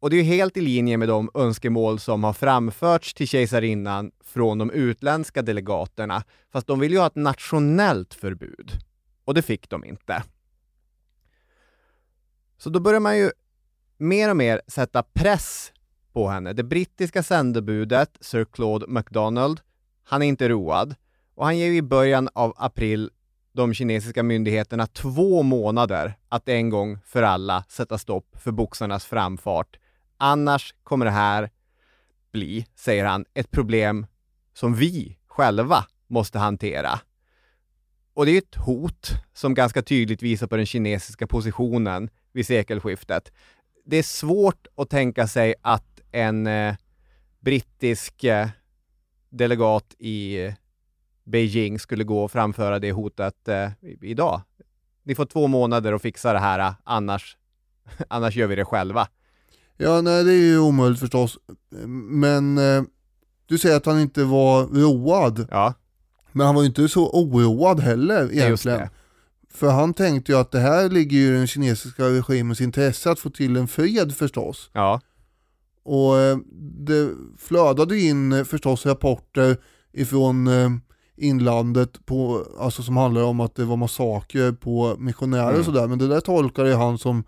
[0.00, 4.10] Och det är ju helt i linje med de önskemål som har framförts till kejsarinnan
[4.24, 6.24] från de utländska delegaterna.
[6.52, 8.72] Fast de vill ju ha ett nationellt förbud.
[9.24, 10.22] Och det fick de inte.
[12.58, 13.30] Så då börjar man ju
[13.96, 15.72] mer och mer sätta press
[16.12, 16.52] på henne.
[16.52, 19.60] Det brittiska sändebudet, Sir Claude MacDonald,
[20.04, 20.94] han är inte road
[21.34, 23.10] och han ger i början av april
[23.52, 29.78] de kinesiska myndigheterna två månader att en gång för alla sätta stopp för boxarnas framfart.
[30.18, 31.50] Annars kommer det här
[32.32, 34.06] bli, säger han, ett problem
[34.52, 37.00] som vi själva måste hantera.
[38.14, 43.32] Och det är ett hot som ganska tydligt visar på den kinesiska positionen vid sekelskiftet.
[43.84, 46.74] Det är svårt att tänka sig att en eh,
[47.40, 48.48] brittisk eh,
[49.30, 50.54] delegat i eh,
[51.24, 53.70] Beijing skulle gå och framföra det hotet eh,
[54.02, 54.40] idag.
[55.02, 57.36] Ni får två månader att fixa det här, eh, annars,
[58.08, 59.08] annars gör vi det själva.
[59.76, 61.38] Ja, nej det är ju omöjligt förstås.
[62.08, 62.82] Men eh,
[63.46, 65.46] du säger att han inte var road.
[65.50, 65.74] Ja.
[66.32, 68.88] Men han var ju inte så oroad heller egentligen.
[69.54, 73.18] För han tänkte ju att det här ligger ju i den kinesiska regimens intresse att
[73.20, 74.70] få till en fred förstås.
[74.72, 75.00] Ja.
[75.84, 76.38] Och eh,
[76.78, 79.56] det flödade in förstås rapporter
[79.92, 80.70] ifrån eh,
[81.16, 85.58] inlandet på, alltså som handlar om att det var massakrer på missionärer Mm.
[85.58, 85.86] och sådär.
[85.86, 87.24] Men det där tolkade han som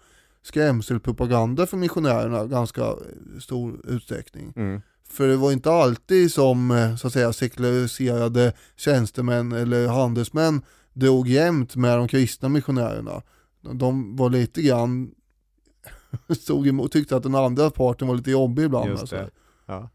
[0.48, 2.94] skrämselpropaganda för missionärerna i ganska
[3.40, 4.52] stor utsträckning.
[4.56, 4.80] Mm.
[5.08, 11.28] För det var inte alltid som eh, så att säga sekulariserade tjänstemän eller handelsmän drog
[11.28, 13.22] jämt med de kristna missionärerna.
[13.60, 15.10] De var lite grann
[16.40, 18.90] stod emot, tyckte att den andra parten var lite jobbig ibland.
[18.90, 19.30] Just alltså.
[19.66, 19.90] Ja.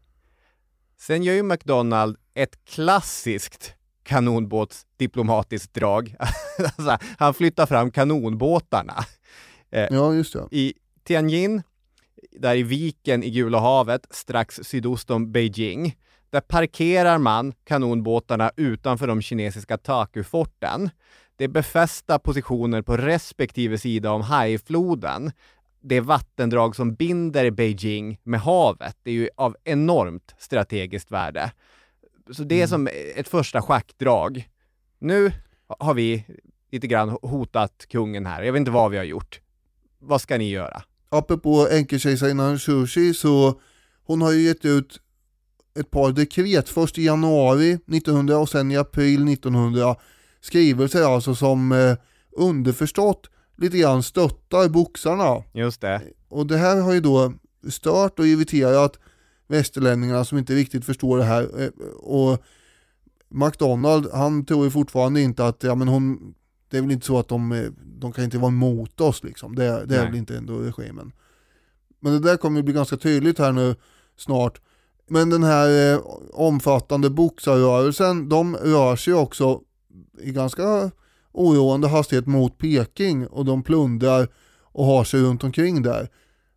[1.00, 6.16] Sen gör ju McDonald ett klassiskt kanonbåtsdiplomatiskt drag.
[6.58, 9.04] alltså, han flyttar fram kanonbåtarna.
[9.74, 10.48] Eh, Ja, just det.
[10.50, 11.62] I Tianjin,
[12.32, 15.96] där i viken i Gula havet, strax sydost om Beijing,
[16.30, 20.90] där parkerar man kanonbåtarna utanför de kinesiska Taku-forten.
[21.36, 25.32] Det är befästa positioner på respektive sida om Haifloden.
[25.80, 28.96] Det vattendrag som binder Beijing med havet.
[29.02, 31.52] Det är ju av enormt strategiskt värde.
[32.30, 34.48] Så det är som ett första schackdrag.
[34.98, 35.32] Nu
[35.78, 36.24] har vi
[36.70, 38.42] lite grann hotat kungen här.
[38.42, 39.40] Jag vet inte vad vi har gjort.
[40.06, 40.82] Vad ska ni göra?
[41.08, 43.60] Apropå enkelkejsarinnan Shushi så
[44.06, 45.00] hon har ju gett ut
[45.78, 49.96] ett par dekret, först i januari 1900 och sen i april 1900
[50.40, 51.96] skrivelser alltså som eh,
[52.36, 55.42] underförstått lite grann stöttar boxarna.
[55.52, 56.02] Just det.
[56.28, 57.32] Och det här har ju då
[57.70, 58.98] stört och irriterat
[59.46, 61.62] västerlänningarna som inte riktigt förstår det här.
[61.62, 62.42] Eh, Och
[63.28, 66.34] McDonald, han tror ju fortfarande inte att, ja men hon,
[66.74, 69.54] det är väl inte så att de, eh, de kan inte vara emot oss liksom.
[69.54, 71.12] Det, det är väl inte ändå regimen.
[72.00, 73.76] Men det där kommer ju bli ganska tydligt här nu
[74.16, 74.60] snart.
[75.08, 76.00] Men den här eh,
[76.32, 79.60] omfattande boxarrörelsen, de rör sig också
[80.20, 80.90] i ganska
[81.32, 84.28] oroande hastighet mot Peking och de plundrar
[84.62, 86.08] och har sig runt omkring där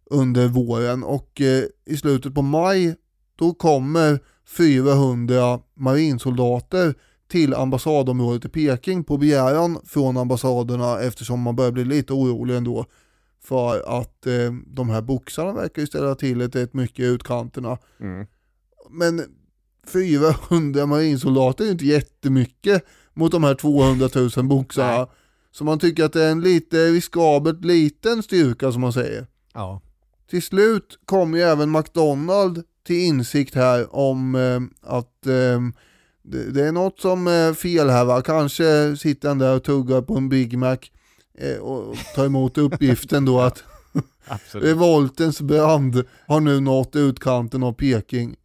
[0.05, 2.95] under våren och eh, i slutet på maj
[3.35, 4.19] då kommer
[4.57, 6.95] 400 marinsoldater
[7.27, 12.85] till ambassadområdet i Peking på begäran från ambassaderna eftersom man börjar bli lite orolig ändå
[13.43, 17.77] för att eh, de här boxarna verkar ju ställa till det rätt mycket i utkanterna.
[17.99, 18.27] Mm.
[18.89, 19.21] Men
[19.93, 24.97] 400 marinsoldater är ju inte jättemycket mot de här 200 000 boxarna.
[24.97, 25.07] Nej.
[25.51, 29.27] Så man tycker att det är en lite riskabelt liten styrka som man säger.
[29.53, 29.81] Ja.
[30.29, 35.61] Till slut kom ju även McDonald till insikt här om eh, att eh,
[36.27, 38.21] det, det är något som är fel här va.
[38.21, 40.77] Kanske sitter han där och tuggar på en Big Mac
[41.37, 43.63] eh, och tar emot uppgiften då att
[44.51, 48.35] revoltens brand har nu nått utkanten av Peking.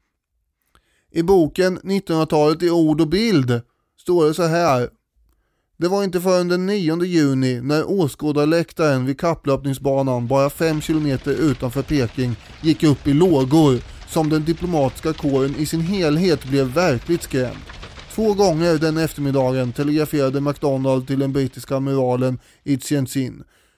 [1.10, 3.60] I boken 1900-talet i ord och bild
[4.00, 4.88] står det så här.
[5.76, 11.82] Det var inte förrän den 9 juni när åskådarläktaren vid kapplöpningsbanan bara 5 km utanför
[11.82, 17.71] Peking gick upp i lågor som den diplomatiska kåren i sin helhet blev verkligt skrämd.
[18.14, 22.78] Två gånger den eftermiddagen telegraferade McDonald till den brittiska amiralen i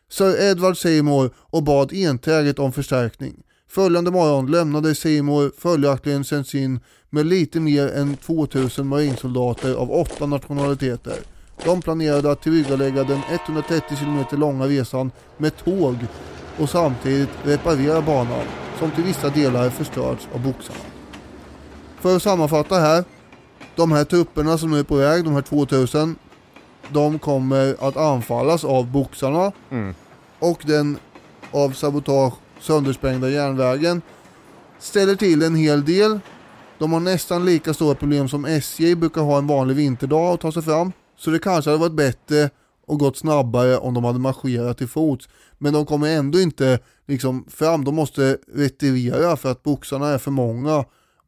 [0.09, 3.35] Sir Edward Seymour och bad enträget om förstärkning.
[3.68, 6.80] Följande morgon lämnade Seymour följaktligen Sensin
[7.11, 11.16] med lite mer än 2000 marinsoldater av åtta nationaliteter.
[11.64, 15.97] De planerade att tillryggalägga den 130 km långa resan med tåg
[16.59, 18.47] och samtidigt reparera banan
[18.78, 20.78] som till vissa delar förstörts av boxarna.
[22.01, 23.05] För att sammanfatta här.
[23.77, 26.16] De här trupperna som nu är på väg, de här 2000,
[26.89, 29.95] de kommer att anfallas av boxarna Mm.
[30.39, 30.99] och den
[31.51, 34.03] av sabotage söndersprängda järnvägen
[34.79, 36.20] ställer till en hel del.
[36.79, 40.53] De har nästan lika stora problem som SJ brukar ha en vanlig vinterdag att ta
[40.53, 40.93] sig fram.
[41.18, 42.51] Så det kanske hade varit bättre
[42.87, 45.29] och gått snabbare om de hade marscherat till fots.
[45.59, 50.31] Men de kommer ändå inte liksom fram, de måste retirera för att boxarna är för
[50.31, 50.85] många.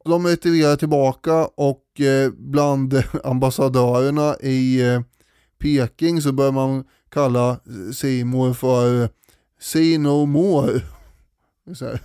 [0.07, 5.01] De retirerar tillbaka och eh, bland ambassadörerna i eh,
[5.59, 7.59] Peking så börjar man kalla
[7.93, 9.09] Simor för
[9.59, 10.81] See no more.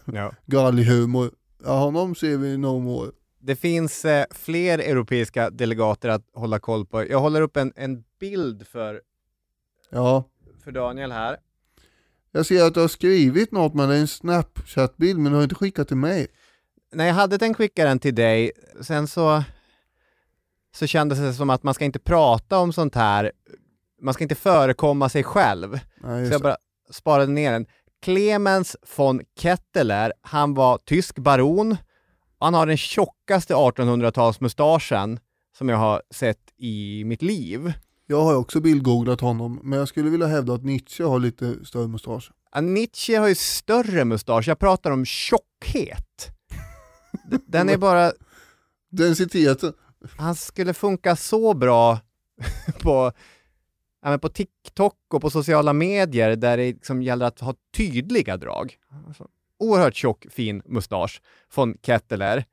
[0.04, 0.32] Ja.
[0.46, 1.30] Galghumor.
[1.64, 3.10] Ja, honom ser vi no more.
[3.40, 7.06] Det finns eh, fler europeiska delegater att hålla koll på.
[7.08, 9.00] Jag håller upp en, en bild för,
[9.90, 10.24] Ja,
[10.64, 11.36] för Daniel här.
[12.32, 15.42] jag ser att du har skrivit något men det är en snapchat-bild men du har
[15.42, 16.26] inte skickat till mig.
[16.92, 19.44] När jag hade tänkt skicka den till dig, sen så,
[20.74, 23.32] så kändes det som att man ska inte prata om sånt här,
[24.00, 25.80] man ska inte förekomma sig själv.
[26.00, 26.56] Nej, Så jag bara
[26.90, 27.66] sparade ner den.
[28.02, 31.76] Clemens von Ketteler, han var tysk baron
[32.44, 35.18] han har den tjockaste 1800-talsmustaschen
[35.58, 37.72] som jag har sett i mitt liv.
[38.06, 41.88] Jag har också bildgooglat honom men jag skulle vilja hävda att Nietzsche har lite större
[41.88, 42.30] mustasch.
[42.52, 46.30] Ja, Nietzsche har ju större mustasch, jag pratar om tjockhet.
[47.24, 48.12] Den är bara,
[48.90, 49.72] Densiteten.
[50.18, 52.00] han skulle funka så bra
[52.82, 53.12] på,
[54.02, 58.36] ja, men på TikTok och på sociala medier där det liksom gäller att ha tydliga
[58.36, 58.76] drag.
[59.06, 62.44] Alltså, oerhört tjock, fin mustasch från Ketteler.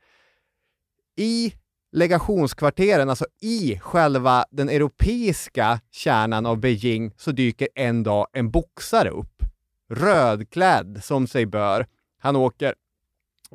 [1.16, 1.54] I
[1.92, 9.10] legationskvarteren, alltså i själva den europeiska kärnan av Beijing, så dyker en dag en boxare
[9.10, 9.44] upp.
[9.90, 11.88] Rödklädd som sig bör.
[12.20, 12.76] Han åker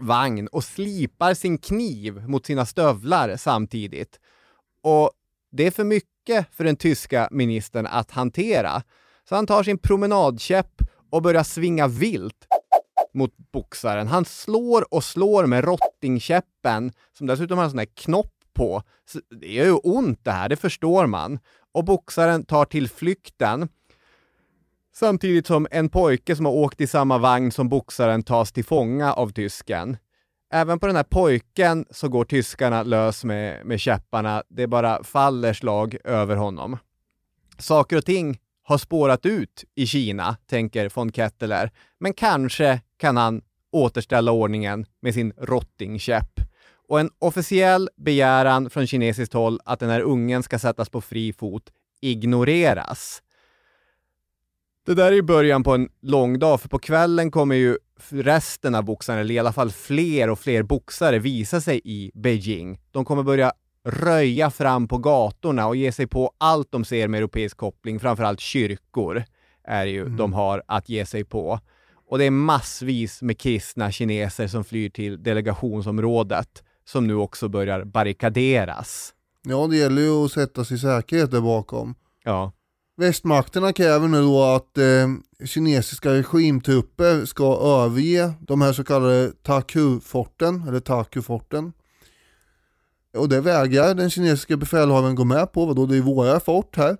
[0.00, 4.20] vagn och slipar sin kniv mot sina stövlar samtidigt.
[4.82, 5.10] Och
[5.52, 8.82] det är för mycket för den tyska ministern att hantera.
[9.28, 12.46] Så han tar sin promenadkäpp och börjar svinga vilt
[13.14, 14.06] mot boxaren.
[14.06, 18.82] Han slår och slår med rottingkäppen, som dessutom har en sån här knopp på.
[19.08, 21.38] Så det gör ju ont det här, det förstår man.
[21.72, 23.68] Och boxaren tar till flykten.
[24.96, 29.12] Samtidigt som en pojke som har åkt i samma vagn som boxaren tas till fånga
[29.12, 29.96] av tysken.
[30.52, 34.42] Även på den här pojken så går tyskarna lös med, med käpparna.
[34.48, 36.78] Det bara faller slag över honom.
[37.58, 41.70] Saker och ting har spårat ut i Kina, tänker von Ketteler.
[42.00, 43.42] Men kanske kan han
[43.72, 46.40] återställa ordningen med sin rottingkäpp.
[46.88, 51.32] Och en officiell begäran från kinesiskt håll att den här ungen ska sättas på fri
[51.32, 51.70] fot
[52.00, 53.22] ignoreras.
[54.86, 57.78] Det där är ju början på en lång dag, för på kvällen kommer ju
[58.08, 62.80] resten av boxarna, eller i alla fall fler och fler boxare, visa sig i Beijing.
[62.90, 63.52] De kommer börja
[63.84, 68.40] röja fram på gatorna och ge sig på allt de ser med europeisk koppling, framförallt
[68.40, 69.24] kyrkor
[69.64, 71.60] är ju de har att ge sig på.
[72.08, 77.84] Och det är massvis med kristna kineser som flyr till delegationsområdet som nu också börjar
[77.84, 79.14] barrikaderas.
[79.42, 81.94] Ja, det gäller ju att sätta sig i säkerhet där bakom.
[82.24, 82.52] Ja.
[82.96, 85.08] Västmakterna kräver nu då att eh,
[85.46, 91.72] kinesiska regimtrupper ska överge de här så kallade Taku-forten, eller Taku-forten.
[93.16, 96.96] Och det vägrar den kinesiska befälhavaren gå med på, vadå det är våra fort här.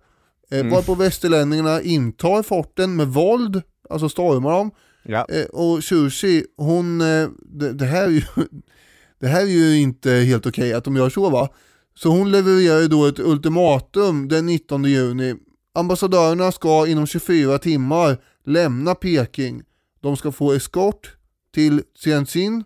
[0.51, 0.72] Eh, Mm.
[0.72, 4.70] Varpå västerlänningarna intar forten med våld, alltså stormar dem.
[5.03, 5.26] Ja.
[5.28, 8.22] Eh, och Xi, hon, eh, det, det, här är ju,
[9.20, 11.49] det här är ju inte helt okej att de gör så va.
[11.95, 15.34] Så hon levererar ju då ett ultimatum den 19 juni.
[15.75, 19.62] Ambassadörerna ska inom 24 timmar lämna Peking.
[20.01, 21.16] De ska få eskort
[21.55, 22.64] till Tianjin,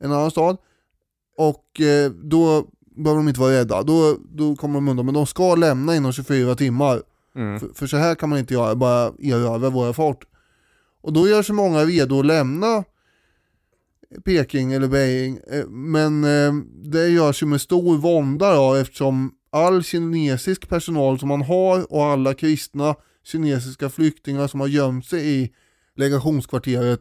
[0.00, 0.56] en annan stad.
[1.36, 2.66] Och eh, då
[2.96, 5.06] behöver de inte vara rädda, då, då kommer de undan.
[5.06, 7.02] Men de ska lämna inom 24 timmar.
[7.36, 7.60] Mm.
[7.60, 10.24] För, för så här kan man inte göra, bara erövra våra fort.
[11.02, 12.84] Och då gör sig många redo att lämna
[14.24, 15.40] Peking eller Beijing.
[15.50, 16.52] Eh, Men eh,
[16.90, 22.04] det görs ju med stor vånda då, eftersom all kinesisk personal som man har och
[22.04, 22.94] alla kristna
[23.24, 25.52] kinesiska flyktingar som har gömt sig i
[25.94, 27.00] legationskvarteret,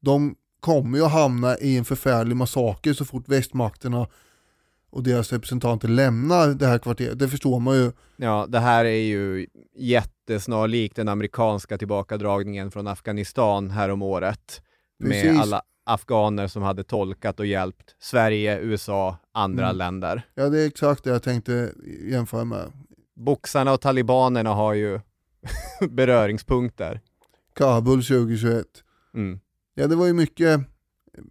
[0.00, 4.06] de kommer ju att hamna i en förfärlig massaker så fort västmakterna
[4.90, 7.18] och deras representanter lämnar det här kvarteret.
[7.18, 7.92] Det förstår man ju.
[8.16, 9.46] Ja, det här är ju
[9.76, 14.62] jättesnarlikt den amerikanska tillbakadragningen från Afghanistan härom året
[14.98, 15.40] med Precis.
[15.40, 19.76] alla afghaner som hade tolkat och hjälpt Sverige, USA, andra Mm.
[19.76, 20.22] länder.
[20.34, 21.72] Ja, det är exakt det jag tänkte
[22.10, 22.72] jämföra med.
[23.16, 25.00] Boxarna och talibanerna har ju
[25.90, 27.00] beröringspunkter.
[27.54, 28.66] Kabul 2021.
[29.14, 29.40] Mm.
[29.74, 30.60] Ja, det var ju mycket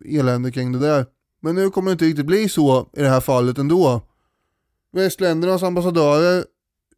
[0.05, 1.05] elände kring det där.
[1.41, 4.01] Men nu kommer det inte riktigt bli så i det här fallet ändå.
[4.91, 6.45] Västländernas ambassadörer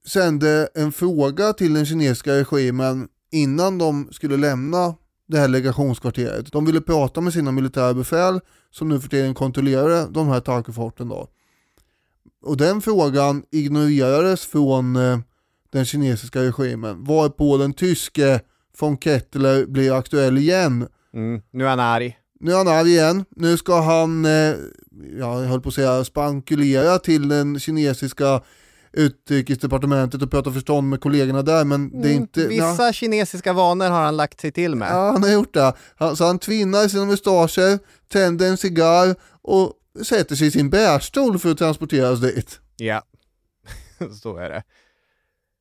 [0.07, 4.95] sände en fråga till den kinesiska regimen innan de skulle lämna
[5.27, 6.51] det här legationskvarteret.
[6.51, 8.39] De ville prata med sina militära befäl
[8.71, 11.27] som nu för tiden kontrollerade de här tankforten då.
[12.45, 15.19] Och den frågan ignorerades från eh,
[15.69, 18.41] den kinesiska regimen varpå den tyske
[18.79, 20.87] von Kettler blir aktuell igen.
[21.13, 21.41] Mm.
[21.51, 22.17] Nu är han arg.
[22.39, 23.25] Nu är han arg igen.
[23.29, 24.31] Nu ska han, eh,
[25.19, 28.41] ja, jag höll på att säga spankulera till den kinesiska
[28.95, 32.39] utrikesdepartementet och prata förstånd med kollegorna där men det är inte...
[32.41, 34.91] Mm, Vissa ja, kinesiska vanor har han lagt sig till med.
[34.91, 35.73] ja, han har gjort det.
[35.95, 39.73] Han, så han tvinnar sina mustascher, tänder en cigarr och
[40.03, 42.59] sätter sig i sin bärstol för att transporteras dit.
[42.77, 43.01] Ja,
[44.21, 44.63] så är det.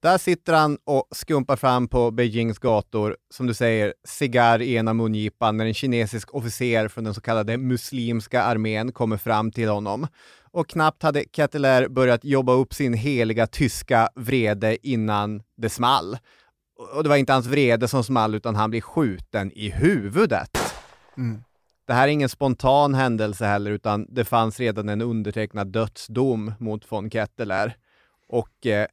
[0.02, 4.94] Där sitter han och skumpar fram på Beijings gator, som du säger, cigarr i ena
[4.94, 10.06] mungipan när en kinesisk officer från den så kallade muslimska armén kommer fram till honom.
[10.54, 16.18] Och knappt hade Kettler börjat jobba upp sin heliga tyska vrede innan det small.
[16.94, 20.58] Och det var inte hans vrede som small, utan han blir skjuten i huvudet.
[21.16, 21.42] Mm.
[21.86, 26.92] Det här är ingen spontan händelse heller, utan det fanns redan en undertecknad dödsdom mot
[26.92, 27.76] von Kettler.
[28.28, 28.86] Och eh,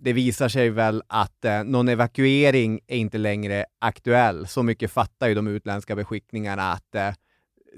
[0.00, 4.46] det visar sig väl att eh, någon evakuering är inte längre aktuell.
[4.46, 7.10] Så mycket fattar ju de utländska beskickningarna att eh,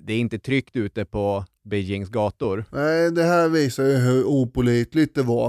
[0.00, 2.64] det är inte tryggt ute på Beijings gator.
[2.72, 5.46] Nej, det här visar ju hur opolitligt det var.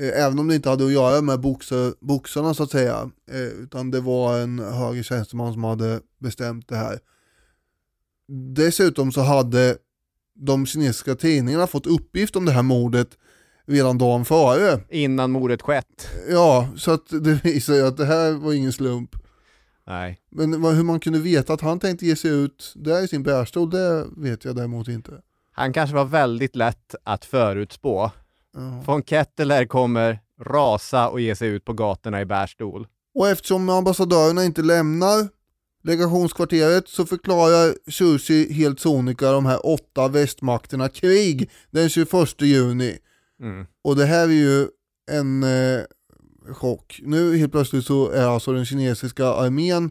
[0.00, 3.10] Eh, Även om det inte hade att göra med boxar, boxarna så att säga.
[3.30, 6.98] eh, Utan det var en högre tjänsteman som hade bestämt det här.
[8.54, 9.76] Dessutom så hade
[10.34, 13.08] de kinesiska tidningarna fått uppgift om det här mordet
[13.66, 14.80] redan dagen före.
[14.90, 16.08] Innan mordet skett.
[16.30, 19.10] Ja, så att det visar ju att det här var ingen slump.
[19.86, 20.20] Nej.
[20.30, 23.70] Men hur man kunde veta att han tänkte ge sig ut där i sin bärstol,
[23.70, 25.12] det vet jag däremot inte.
[25.58, 28.10] Han kanske var väldigt lätt att förutspå.
[28.54, 28.82] Ja.
[28.86, 32.86] Von Kettler kommer rasa och ge sig ut på gatorna i bärstol.
[33.14, 35.28] Och eftersom ambassadörerna inte lämnar
[35.82, 42.98] legationskvarteret så förklarar Churchill helt sonika de här åtta västmakterna krig den 21 juni.
[43.40, 43.66] Mm.
[43.84, 44.66] Och det här är ju
[45.10, 45.80] en eh,
[46.52, 47.00] chock.
[47.02, 49.90] Nu helt plötsligt så är alltså den kinesiska armén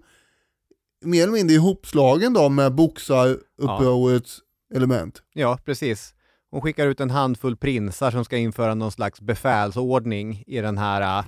[1.05, 4.41] mer eller mindre ihopslagen då med boxarupprorets
[4.75, 5.21] element.
[5.33, 6.13] Ja, precis.
[6.51, 11.19] Hon skickar ut en handfull prinsar som ska införa någon slags befälsordning i den här,
[11.19, 11.25] äh,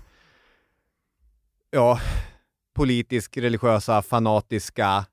[1.72, 2.00] ja,
[2.76, 5.06] politisk, religiösa, fanatiska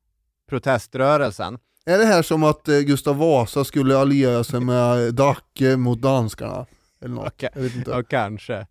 [0.48, 1.58] proteströrelsen.
[1.86, 6.66] Är det här som att eh, Gustav Vasa skulle alliera sig med Dacke mot danskarna?
[7.00, 7.26] Eller något?
[7.26, 7.48] Okej.
[7.54, 7.90] Jag vet inte.
[7.90, 8.66] Ja, kanske.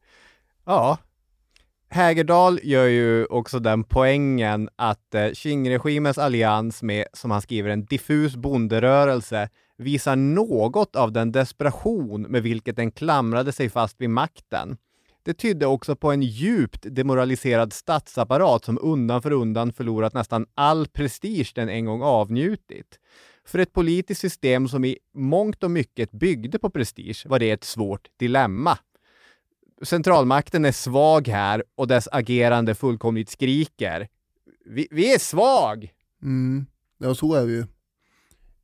[0.65, 0.97] Ja.
[1.95, 7.85] Hägerdal gör ju också den poängen att eh, Qing-regimens allians med, som han skriver, en
[7.85, 14.77] diffus bonderörelse visar något av den desperation med vilket den klamrade sig fast vid makten.
[15.25, 20.87] Det tydde också på en djupt demoraliserad statsapparat som undan för undan förlorat nästan all
[20.87, 22.99] prestige den en gång avnjutit.
[23.45, 27.63] För ett politiskt system som i mångt och mycket byggde på prestige var det ett
[27.63, 28.77] svårt dilemma.
[29.83, 34.07] Centralmakten är svag här och dess agerande fullkomligt skriker.
[34.65, 35.91] Vi, vi är svag!
[36.23, 36.65] Mm.
[36.97, 37.65] Ja, så är vi ju.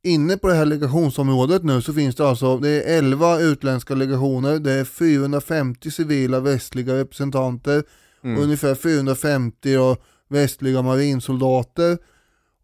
[0.04, 4.58] Inne på det här legationsområdet nu så finns det alltså det är 11 utländska legationer,
[4.58, 7.82] det är 450 civila västliga representanter
[8.24, 8.36] Mm.
[8.36, 9.96] och ungefär 450 då,
[10.28, 11.98] västliga marinsoldater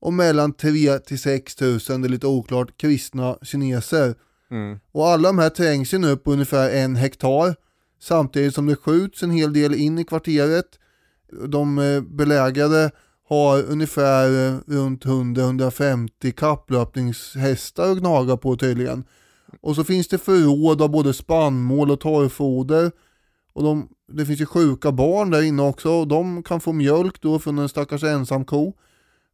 [0.01, 4.15] och mellan 3 till 6 tusen, det är lite oklart, kristna kineser.
[4.51, 4.79] Mm.
[4.93, 7.55] Och alla de här trängs ju nu på ungefär en hektar
[8.01, 10.79] samtidigt som det skjuts en hel del in i kvarteret.
[11.49, 12.91] De eh, belägrade
[13.29, 19.05] har ungefär eh, runt 100-150 kapplöpningshästar att gnaga på tydligen.
[19.61, 22.93] Och så finns det förråd av både spannmål och torrfoder.
[23.53, 27.21] Och de, det finns ju sjuka barn där inne också och de kan få mjölk
[27.21, 28.73] då från en stackars ensam ko.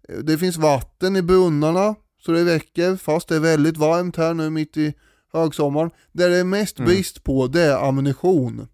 [0.09, 4.35] Eh, det finns vatten i brunnarna så det räcker fast det är väldigt varmt här
[4.35, 4.95] nu mitt i
[5.39, 5.91] högsommaren.
[6.13, 6.89] Det det är mest Mm.
[6.89, 8.69] brist på det är ammunition.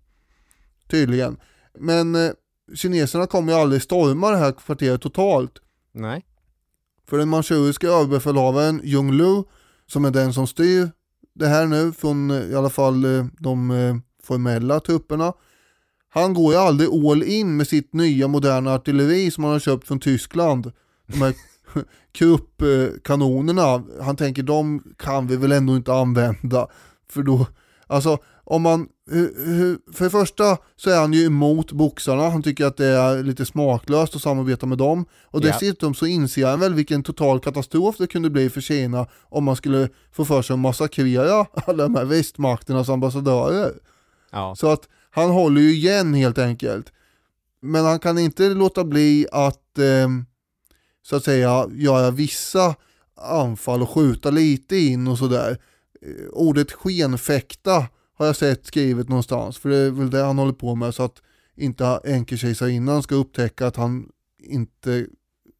[0.90, 1.36] Tydligen.
[1.78, 2.30] Men eh,
[2.74, 5.52] kineserna kommer ju aldrig storma det här kvarteret totalt.
[5.92, 6.26] Nej.
[7.08, 9.42] För den manchuriska överbefälhavaren Jung Lu,
[9.86, 10.90] som är den som styr
[11.34, 15.32] det här nu från eh, i alla fall eh, de eh, formella trupperna.
[16.12, 19.86] Han går ju aldrig all in med sitt nya moderna artilleri som han har köpt
[19.86, 20.72] från Tyskland.
[21.06, 21.34] De här
[22.12, 23.82] Krupp-kanonerna.
[24.02, 26.68] Han tänker de kan vi väl ändå inte använda.
[27.08, 27.46] För då,
[27.90, 28.88] Alltså om man,
[29.92, 33.46] för det första så är han ju emot boxarna, han tycker att det är lite
[33.46, 35.04] smaklöst att samarbeta med dem.
[35.22, 39.44] Och dessutom så inser han väl vilken total katastrof det kunde bli för Kina om
[39.44, 43.72] man skulle få för sig att massakrera alla de här västmakternas ambassadörer.
[44.32, 44.54] Ja.
[44.56, 46.92] Så att han håller ju igen helt enkelt.
[47.62, 50.08] Men han kan inte låta bli att eh,
[51.10, 52.74] så att säga göra vissa
[53.16, 55.58] anfall och skjuta lite in och sådär.
[56.02, 60.52] Eh, ordet skenfäkta har jag sett skrivet någonstans, för det är väl det han håller
[60.52, 61.22] på med så att
[61.56, 64.08] inte enkekejsarinnan ska upptäcka att han
[64.42, 65.06] inte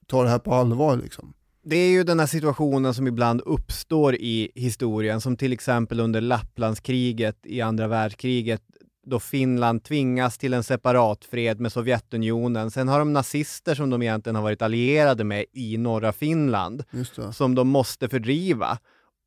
[0.07, 1.33] tar det här på allvar liksom.
[1.65, 6.21] Det är ju den här situationen som ibland uppstår i historien, som till exempel under
[6.21, 8.63] Lapplandskriget i andra världskriget,
[9.07, 12.71] då Finland tvingas till en separat fred med Sovjetunionen.
[12.71, 16.85] Sen har de nazister som de egentligen har varit allierade med i norra Finland,
[17.33, 18.79] som de måste fördriva.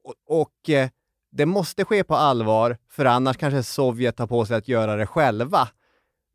[0.04, 0.90] Och, och eh,
[1.32, 5.08] det måste ske på allvar, för annars kanske Sovjet tar på sig att göra det
[5.08, 5.68] själva.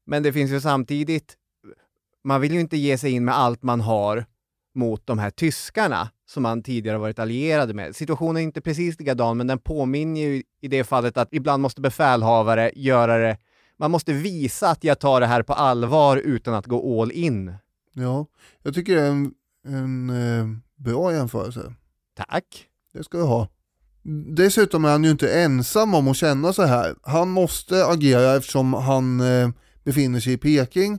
[0.07, 1.37] Men det finns ju samtidigt,
[2.25, 4.27] man vill ju inte ge sig in med allt man har
[4.75, 7.97] mot de här tyskarna som man tidigare varit allierade med.
[7.97, 11.81] Situationen är inte precis likadan, men den påminner ju i det fallet att ibland måste
[11.81, 13.39] befälhavare göra det,
[13.79, 17.55] man måste visa att jag tar det här på allvar utan att gå all in.
[17.93, 18.27] Ja,
[18.63, 19.33] jag tycker det är en,
[19.67, 20.47] en eh,
[20.77, 21.75] bra jämförelse.
[22.17, 22.67] Tack.
[22.93, 23.49] Det ska du ha.
[24.37, 26.95] Dessutom är han ju inte ensam om att känna så här.
[27.03, 29.49] Han måste agera eftersom han eh,
[29.85, 30.99] befinner sig i Peking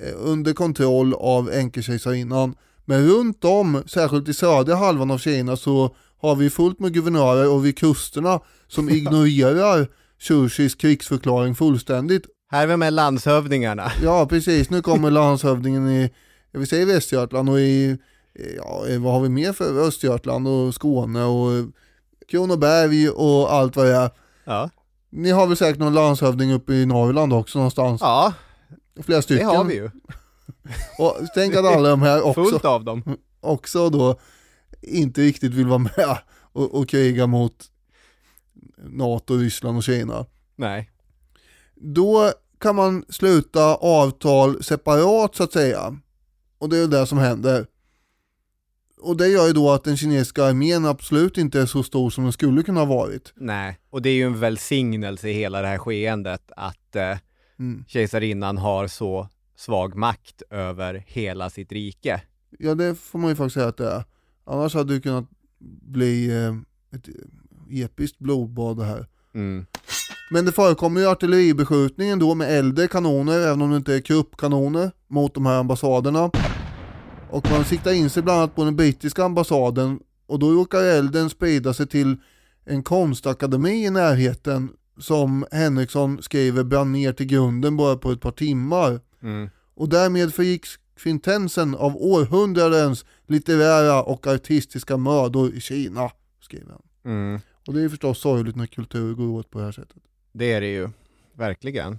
[0.00, 2.54] eh, under kontroll av enkekejsarinnan.
[2.88, 7.48] Men runt om, särskilt i södra halvan av Kina, så har vi fullt med guvernörer
[7.48, 9.88] och vid kusterna som ignorerar
[10.18, 12.26] Churchills krigsförklaring fullständigt.
[12.50, 13.92] Här är vi med landshövdingarna.
[14.02, 14.70] Ja, precis.
[14.70, 16.10] Nu kommer landshövdingen i,
[16.52, 17.98] vill säga Västergötland och i,
[18.56, 21.66] ja, vad har vi mer för Östergötland och Skåne och
[22.28, 24.10] Kronoberg och allt vad det är.
[24.44, 24.70] Ja.
[25.10, 28.00] Ni har väl säkert någon landshövding uppe i Norrland också någonstans?
[28.00, 28.32] Ja,
[29.02, 29.48] Flera stycken.
[29.48, 29.90] det har vi ju.
[30.98, 33.16] Och tänk att alla de här också, Fullt av dem.
[33.40, 34.20] också då
[34.82, 36.18] inte riktigt vill vara med
[36.52, 37.64] och, och kriga mot
[38.76, 40.26] NATO, Ryssland och Kina.
[40.56, 40.90] Nej.
[41.74, 45.96] Då kan man sluta avtal separat så att säga.
[46.58, 47.66] Och det är det som händer.
[49.00, 52.24] Och det gör ju då att den kinesiska armén absolut inte är så stor som
[52.24, 53.32] den skulle kunna ha varit.
[53.36, 57.16] Nej, och det är ju en välsignelse i hela det här skeendet att eh,
[57.60, 57.84] Mm.
[57.88, 59.28] kejsarinnan har så
[59.58, 62.22] svag makt över hela sitt rike.
[62.58, 64.04] Ja det får man ju faktiskt säga att det är.
[64.44, 65.26] Annars hade det kunnat
[65.82, 66.54] bli eh,
[66.96, 67.08] ett
[67.70, 69.06] episkt blodbad det här.
[69.34, 69.66] Mm.
[70.30, 74.90] Men det förekommer ju artilleribeskjutning då med äldre kanoner, även om det inte är kruppkanoner,
[75.08, 76.30] mot de här ambassaderna.
[77.30, 81.30] Och man siktar in sig bland annat på den brittiska ambassaden och då råkar elden
[81.30, 82.16] sprida sig till
[82.64, 88.30] en konstakademi i närheten som Henriksson skriver brann ner till grunden bara på ett par
[88.30, 89.00] timmar.
[89.22, 89.50] Mm.
[89.74, 96.82] Och därmed förgicks kvintensen av århundradens litterära och artistiska mödor i Kina, skriver han.
[97.12, 97.40] Mm.
[97.66, 100.02] Och det är förstås sorgligt när kultur går åt på det här sättet.
[100.32, 100.88] Det är det ju,
[101.32, 101.98] verkligen.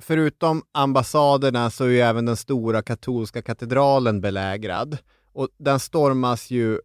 [0.00, 4.98] Förutom ambassaderna så är ju även den stora katolska katedralen belägrad.
[5.32, 6.80] Och den stormas ju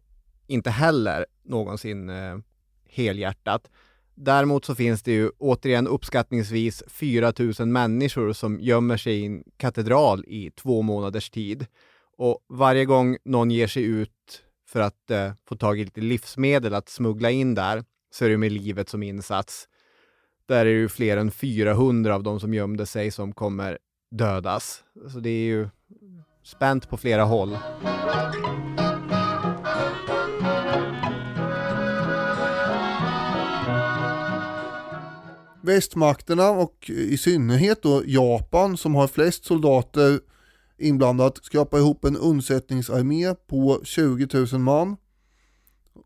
[0.46, 2.38] inte heller någonsin eh,
[2.84, 3.70] helhjärtat.
[4.20, 9.44] Däremot så finns det ju återigen uppskattningsvis 4 000 människor som gömmer sig i en
[9.56, 11.66] katedral i två månaders tid.
[12.16, 16.74] Och varje gång någon ger sig ut för att eh, få tag i lite livsmedel
[16.74, 19.68] att smuggla in där så är det med livet som insats.
[20.46, 23.78] Där är det ju fler än 400 av de som gömde sig som kommer
[24.10, 24.84] dödas.
[25.12, 25.68] Så det är ju
[26.42, 27.58] spänt på flera håll.
[35.62, 40.20] Västmakterna och i synnerhet då Japan som har flest soldater
[40.78, 44.96] inblandat skrapar ihop en undsättningsarmé på 20 000 man.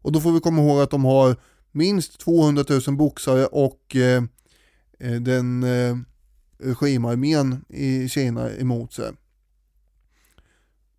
[0.03, 1.37] Och då får vi komma ihåg att de har
[1.73, 4.23] minst 200 000 boxare och eh,
[4.99, 5.97] eh den eh,
[6.59, 9.11] regimarmén i Kina emot sig.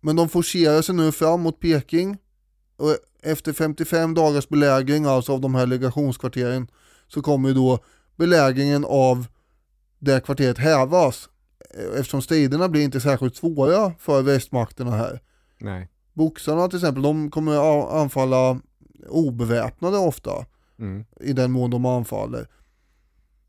[0.00, 2.16] Men de forcerar sig nu fram mot Peking
[2.76, 6.68] och efter 55 dagars belägring alltså av de här legationskvarteren
[7.08, 7.78] så kommer då
[8.16, 9.26] belägringen av
[9.98, 11.28] det kvarteret hävas
[11.96, 15.20] eftersom striderna blir inte särskilt svåra för västmakterna här.
[15.60, 15.88] Nej.
[16.12, 17.56] Boxarna till exempel, de kommer
[18.02, 18.60] anfalla
[19.08, 20.46] obeväpnade ofta
[20.78, 21.04] Mm.
[21.20, 22.48] i den mån de anfaller.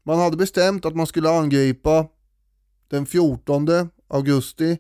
[0.04, 2.08] Man hade bestämt att man skulle angripa
[2.88, 3.68] den 14
[4.08, 4.78] augusti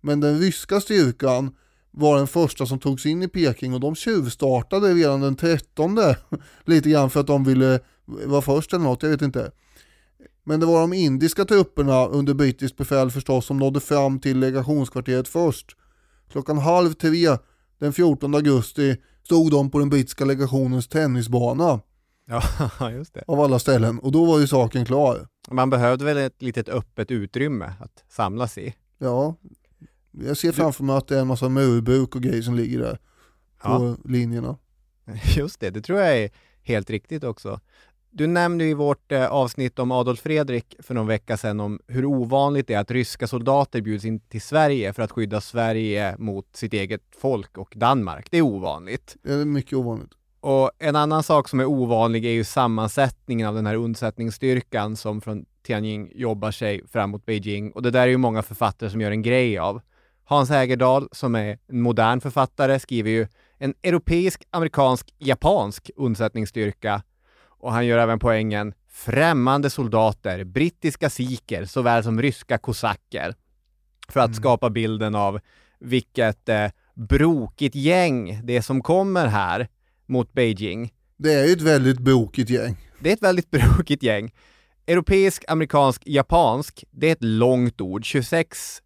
[0.00, 1.56] men den ryska styrkan
[1.90, 5.98] var den första som togs in i Peking och de tjuvstartade redan den 13
[6.64, 7.80] lite grann för att de ville
[8.26, 9.50] var först eller något, jag vet inte.
[10.44, 15.28] Men det var de indiska trupperna under brittiskt befäl förstås som nådde fram till legationskvarteret
[15.28, 15.76] först.
[16.32, 17.36] Klockan halv tre
[17.78, 21.80] den 14 augusti stod de på den brittiska legationens tennisbana.
[22.26, 23.24] Ja, just det.
[23.26, 25.28] Av alla ställen och då var ju saken klar.
[25.50, 28.74] Man behövde väl ett litet öppet utrymme att samlas i.
[28.98, 29.34] Ja,
[30.10, 32.98] jag ser framför mig att det är en massa murbruk och grejer som ligger där
[33.62, 33.96] på Ja.
[34.10, 34.56] linjerna.
[35.36, 36.30] Just det, det tror jag är
[36.62, 37.60] helt riktigt också.
[38.12, 42.04] Du nämnde i vårt eh, avsnitt om Adolf Fredrik för någon vecka sedan om hur
[42.04, 46.56] ovanligt det är att ryska soldater bjuds in till Sverige för att skydda Sverige mot
[46.56, 48.26] sitt eget folk och Danmark.
[48.30, 49.16] Det är ovanligt.
[49.22, 50.10] Det är mycket ovanligt.
[50.40, 55.20] Och en annan sak som är ovanlig är ju sammansättningen av den här undsättningsstyrkan som
[55.20, 57.72] från Tianjin jobbar sig fram mot Beijing.
[57.72, 59.80] Och det där är ju många författare som gör en grej av.
[60.24, 63.26] Hans Hägerdahl, som är en modern författare, skriver ju
[63.58, 67.02] en europeisk, amerikansk, japansk undsättningsstyrka.
[67.60, 73.34] Och han gör även poängen främmande soldater, brittiska siker såväl som ryska kosacker.
[74.08, 75.40] För att skapa bilden av
[75.78, 79.68] vilket eh, brokigt gäng det är som kommer här
[80.06, 80.92] mot Beijing.
[81.16, 82.76] Det är ju ett väldigt brokigt gäng.
[82.98, 84.32] Det är ett väldigt brokigt gäng.
[84.86, 88.04] Europeisk, amerikansk, japansk, det är ett långt ord.
[88.04, 88.82] 26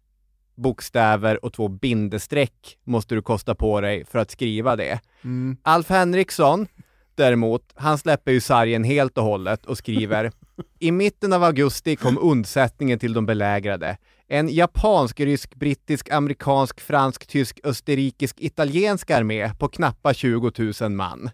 [0.55, 4.99] bokstäver och två bindestreck måste du kosta på dig för att skriva det.
[5.23, 5.57] Mm.
[5.63, 6.67] Alf Henriksson,
[7.15, 10.31] däremot, han släpper ju sargen helt och hållet och skriver
[10.79, 13.97] I mitten av augusti kom undsättningen till de belägrade.
[14.27, 20.51] En japansk, rysk, brittisk, amerikansk, fransk, tysk, österrikisk, italiensk armé på knappa 20
[20.81, 21.29] 000 man.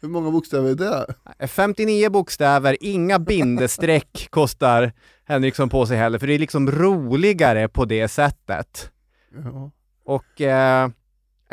[0.00, 1.46] Hur många bokstäver är det?
[1.46, 4.92] 59 bokstäver, inga bindestreck kostar
[5.24, 8.90] Henriksson på sig heller, för det är liksom roligare på det sättet.
[9.44, 9.70] Ja.
[10.04, 10.88] Och eh,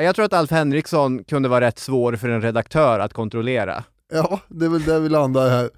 [0.04, 3.84] jag tror att Alf Henriksson kunde vara rätt svår för en redaktör att kontrollera.
[4.14, 5.70] Ja, det är väl där vi landar här.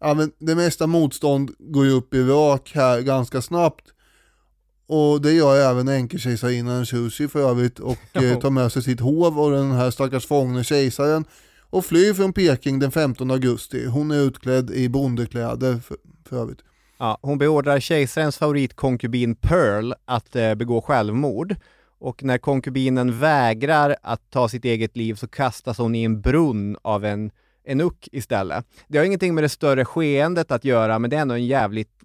[0.00, 3.84] ja, men det mesta motstånd går ju upp i rak här ganska snabbt.
[4.86, 9.40] Och det gör även änkelkejsarinnan Shushi för övrigt och eh, tar med sig sitt hov
[9.40, 11.24] och den här stackars fångne kejsaren
[11.70, 13.86] och flyr från Peking den 15 augusti.
[13.86, 15.96] Hon är utklädd i bondekläder för,
[16.28, 16.60] för övrigt.
[17.02, 21.56] Ja, hon beordrar kejsarens favoritkonkubin Pearl att eh, begå självmord.
[21.98, 26.76] Och när konkubinen vägrar att ta sitt eget liv så kastas hon i en brunn
[26.82, 27.30] av en
[27.64, 28.66] enuck istället.
[28.88, 32.04] Det har ingenting med det större skeendet att göra, men det är ändå en jävligt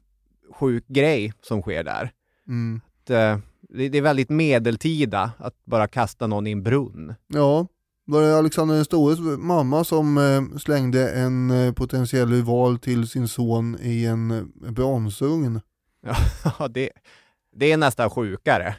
[0.53, 2.11] sjuk grej som sker där.
[2.47, 2.81] Mm.
[3.01, 7.15] Att, eh, det, det är väldigt medeltida att bara kasta någon i en brunn.
[7.27, 7.67] Ja,
[8.05, 13.27] var det Alexander den stores mamma som eh, slängde en eh, potentiell rival till sin
[13.27, 15.61] son i en eh, bronsugn?
[16.59, 16.89] Ja, det,
[17.55, 18.75] det är nästan sjukare.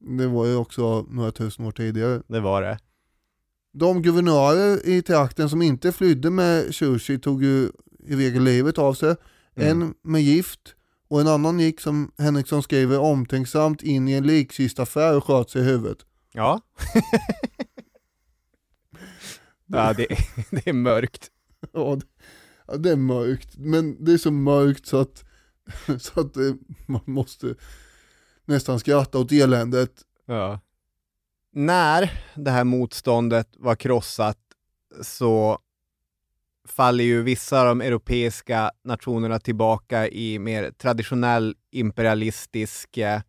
[0.00, 2.22] Det var ju också några tusen år tidigare.
[2.28, 2.78] Det var det.
[3.72, 7.70] De guvernörer i trakten som inte flydde med Churchill tog ju
[8.06, 9.16] i regel livet av sig.
[9.56, 9.82] Mm.
[9.82, 10.74] En med gift
[11.08, 15.62] och en annan gick som Henriksson skriver omtänksamt in i en likkistaffär och sköt sig
[15.62, 15.98] i huvudet.
[16.32, 16.60] Ja.
[19.72, 20.06] ja, det,
[20.50, 21.30] det är mörkt.
[21.72, 21.98] Ja,
[22.66, 25.24] det, det är mörkt, men det är så mörkt så att,
[26.00, 26.56] så att det,
[26.86, 27.54] man måste
[28.44, 29.92] nästan skratta åt eländet.
[30.26, 30.60] Ja.
[31.52, 34.38] När det här motståndet var krossat
[35.02, 35.58] så
[36.68, 43.20] faller ju vissa av de europeiska nationerna tillbaka i mer traditionell imperialistisk eh,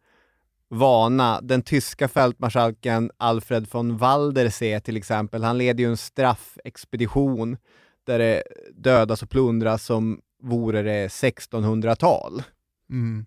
[0.72, 1.41] vana.
[1.41, 7.57] Den tyska fältmarskalken Alfred von Waldersee till exempel, han leder ju en straffexpedition
[8.03, 8.43] där det
[8.76, 12.43] dödas och plundras som vore det 1600-tal.
[12.89, 13.26] Mm.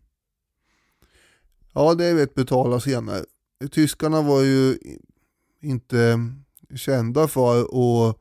[1.72, 3.24] Ja, det vet betala senare.
[3.70, 4.78] Tyskarna var ju
[5.62, 6.18] inte
[6.76, 8.16] kända för att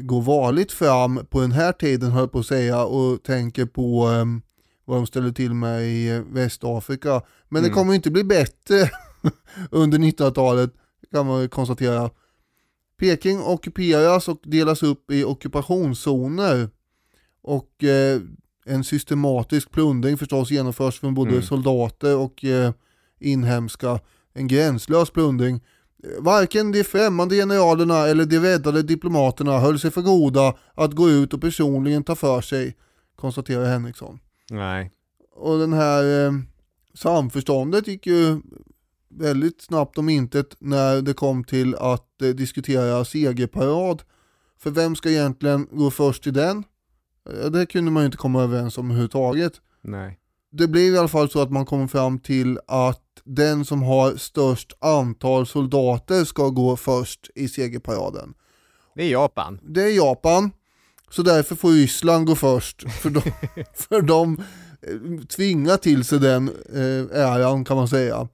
[0.00, 4.06] gå varligt fram på den här tiden höll jag på att säga och tänker på
[4.06, 4.42] um,
[4.84, 7.22] vad de ställer till med i eh, Västafrika.
[7.48, 7.74] Men det Mm.
[7.74, 8.90] kommer ju inte bli bättre
[9.70, 10.70] under 1900-talet
[11.12, 12.10] kan man konstatera.
[13.00, 16.68] Peking ockuperas och delas upp i ockupationszoner
[17.42, 18.20] och eh,
[18.66, 21.42] en systematisk plundring förstås genomförs från både Mm.
[21.42, 22.72] soldater och eh,
[23.20, 24.00] inhemska.
[24.34, 25.60] En gränslös plundring.
[26.18, 31.34] Varken de främmande generalerna eller de räddade diplomaterna höll sig för goda att gå ut
[31.34, 32.76] och personligen ta för sig,
[33.16, 34.18] konstaterar Henriksson.
[34.54, 34.90] Nej.
[35.32, 36.32] Och den här eh,
[36.94, 38.40] samförståndet gick ju
[39.08, 44.02] väldigt snabbt om intet när det kom till att eh, diskutera segerparad.
[44.58, 46.64] För vem ska egentligen gå först till den?
[47.30, 49.60] Eh, Det kunde man ju inte komma överens om överhuvudtaget.
[49.82, 50.18] Nej.
[50.50, 54.16] Det blir i alla fall så att man kommer fram till att den som har
[54.16, 58.34] störst antal soldater ska gå först i segerparaden.
[58.94, 59.60] Det är Japan.
[59.62, 60.50] Det är Japan.
[61.10, 62.92] Så därför får Ryssland gå först.
[62.92, 63.20] För de,
[63.74, 64.38] för de
[64.82, 68.28] eh, tvingar till sig den eh, äran kan man säga.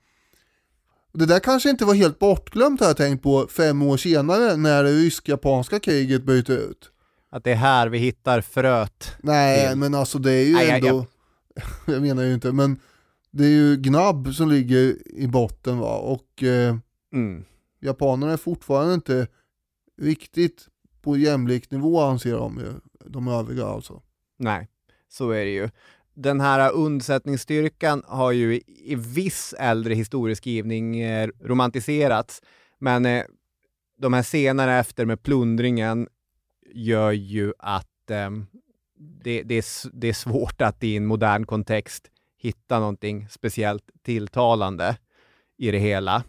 [1.12, 4.84] Det där kanske inte var helt bortglömt har jag tänkt på fem år senare när
[4.84, 6.90] det rysk-japanska kriget bryter ut.
[7.30, 9.12] Att det är här vi hittar fröet.
[9.22, 9.78] Nej, till.
[9.78, 11.06] men alltså det är ju Nej, ändå, jag-
[11.94, 12.78] jag menar ju inte, men
[13.30, 16.76] det är ju gnabb som ligger i botten va, och eh,
[17.12, 17.44] Mm.
[17.80, 19.26] japanerna är fortfarande inte
[20.02, 20.66] riktigt
[21.02, 22.72] på jämlik nivå anser de ju,
[23.04, 24.02] de övriga alltså.
[24.36, 24.68] Nej,
[25.08, 25.70] så är det ju.
[26.14, 31.02] Den här undsättningsstyrkan har ju i, viss äldre historieskrivning
[31.40, 32.42] romantiserats,
[32.78, 33.24] men eh,
[33.98, 36.08] de här scenerna efter med plundringen
[36.72, 38.30] gör ju att eh,
[38.98, 44.96] det, det, är, det är svårt att i en modern kontext hitta någonting speciellt tilltalande
[45.58, 46.22] i det hela.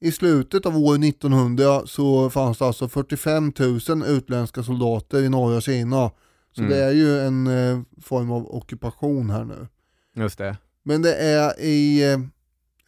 [0.00, 3.52] I slutet av år 1900 så fanns det alltså 45
[3.88, 6.10] 000 utländska soldater i norra Kina.
[6.52, 6.70] Så Mm.
[6.70, 9.68] det är ju en eh, form av ockupation här nu.
[10.14, 10.56] Just det.
[10.82, 12.18] Men det är i eh,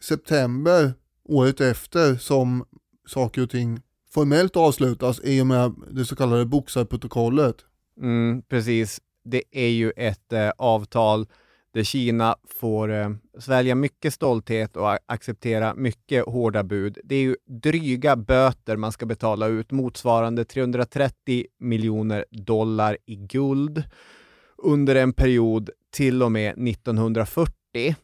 [0.03, 0.93] september
[1.25, 2.65] året efter som
[3.07, 3.81] saker och ting
[4.13, 7.55] formellt avslutas i och med det så kallade boxarprotokollet.
[8.01, 9.01] Mm, precis.
[9.25, 11.27] Det är ju ett eh, avtal
[11.73, 13.09] där Kina får eh,
[13.39, 16.97] svälja mycket stolthet och acceptera mycket hårda bud.
[17.03, 23.83] Det är ju dryga böter man ska betala ut motsvarande 330 miljoner dollar i guld
[24.57, 27.95] under en period till och med 1940.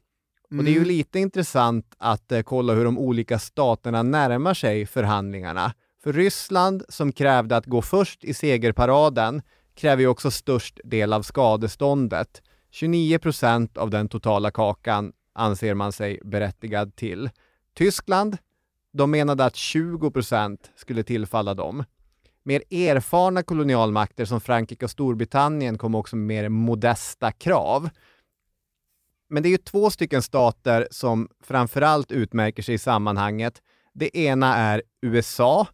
[0.57, 0.87] Och det är ju Mm.
[0.87, 5.73] lite intressant att eh, kolla hur de olika staterna närmar sig förhandlingarna.
[6.03, 9.41] För Ryssland, som krävde att gå först i segerparaden,
[9.75, 12.41] kräver ju också störst del av skadeståndet.
[12.75, 17.29] 29 procent av den totala kakan anser man sig berättigad till.
[17.73, 18.37] Tyskland,
[18.93, 21.83] de menade att 20 procent skulle tillfalla dem.
[22.43, 27.89] Mer erfarna kolonialmakter som Frankrike och Storbritannien kom också med mer modesta krav.
[29.29, 33.61] Men det är ju två stycken stater som framförallt utmärker sig i sammanhanget.
[33.93, 35.67] Det ena är USA,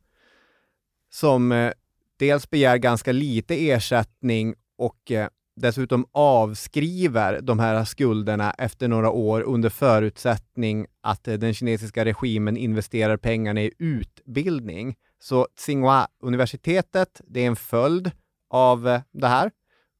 [1.09, 1.71] som eh,
[2.17, 9.41] dels begär ganska lite ersättning och eh, dessutom avskriver de här skulderna efter några år
[9.41, 14.95] under förutsättning att eh, den kinesiska regimen investerar pengarna i utbildning.
[15.19, 18.11] Så Tsinghua-universitetet, det är en följd
[18.49, 19.51] av eh, det här,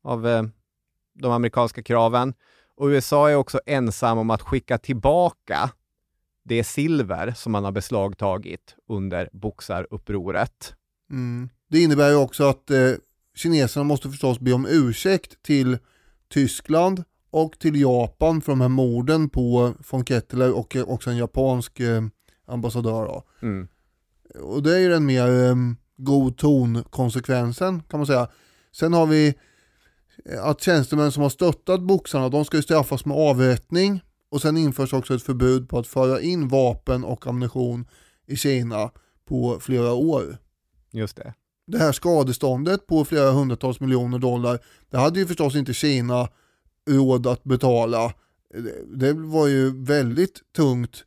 [0.03, 0.43] av eh,
[1.13, 2.33] de amerikanska kraven.
[2.75, 5.71] Och USA är också ensam om att skicka tillbaka
[6.43, 10.73] det silver som man har beslagtagit under boxarupproret.
[11.11, 11.49] Mm.
[11.69, 12.91] Det innebär ju också att eh,
[13.35, 15.77] kineserna måste förstås be om ursäkt till
[16.29, 21.17] Tyskland och till Japan för de här morden på von Kettler och eh, också en
[21.17, 22.03] japansk eh,
[22.45, 23.05] ambassadör.
[23.05, 23.23] Då.
[23.41, 23.67] Mm.
[24.39, 25.55] Och det är ju den mer eh,
[25.97, 28.27] god ton-konsekvensen kan man säga.
[28.71, 29.33] Sen har vi
[30.41, 34.93] att tjänstemän som har stöttat boxarna, de ska ju straffas med avrättning och sen införs
[34.93, 37.85] också ett förbud på att föra in vapen och ammunition
[38.27, 38.91] i Kina
[39.25, 40.37] på flera år.
[40.91, 41.33] Just det.
[41.72, 46.30] Det här skadeståndet på flera hundratals miljoner dollar, det hade ju förstås inte Kina
[46.89, 48.14] råd att betala.
[48.95, 51.06] Det- var ju väldigt tungt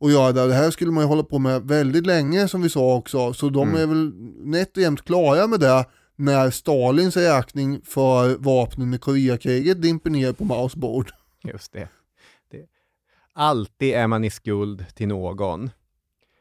[0.00, 0.46] att göra det.
[0.46, 3.48] Det här skulle man ju hålla på med väldigt länge som vi sa också, så
[3.48, 3.80] de Mm.
[3.82, 4.12] är väl
[4.48, 5.84] nätt och jämnt klara med det
[6.16, 11.10] när Stalins räkning för vapnen i Koreakriget dimper ner på Maos bord.
[11.44, 11.88] Just det.
[12.50, 12.66] det.
[13.32, 15.70] Alltid är man i skuld till någon.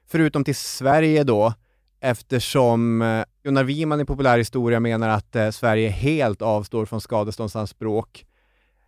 [0.08, 1.54] Förutom till Sverige då,
[2.00, 8.26] eftersom eh, Gunnar Wiman i populärhistoria menar att eh, Sverige helt avstår från skadeståndsanspråk.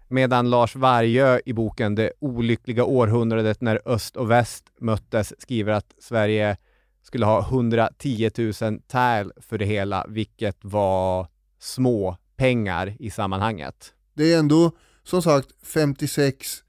[0.07, 5.95] Medan Lars Vargö i boken Det olyckliga århundradet när öst och väst möttes skriver att
[5.99, 6.57] Sverige
[7.03, 8.53] skulle ha 110 000
[8.88, 11.27] täl för det hela, vilket var
[11.60, 13.94] små pengar i sammanhanget.
[14.14, 14.72] Det är ändå
[15.03, 16.64] som sagt 56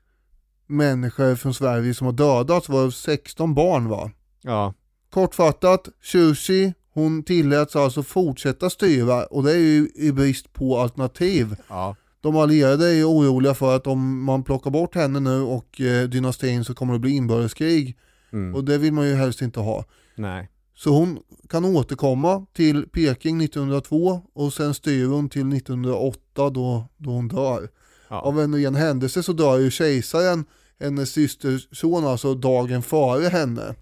[0.66, 4.10] människor från Sverige som har dödats, varav 16 barn va?
[4.42, 4.74] Ja,
[5.10, 11.56] Kortfattat, Churchi, hon tilläts alltså fortsätta styra och det är ju i brist på alternativ.
[11.68, 11.96] ja.
[12.22, 16.08] De allierade är ju oroliga för att om man plockar bort henne nu och eh,
[16.08, 17.96] dynastin så kommer det bli inbördeskrig
[18.32, 18.54] Mm.
[18.54, 19.84] och det vill man ju helst inte ha.
[20.14, 20.48] Nej.
[20.76, 21.18] Så hon
[21.48, 27.68] kan återkomma till Peking 1902 och sen styr hon till 1908 då, då hon dör.
[28.08, 28.20] Ja.
[28.20, 30.44] Av en ren händelse så dör ju kejsaren,
[30.80, 33.74] hennes systerson alltså dagen före henne.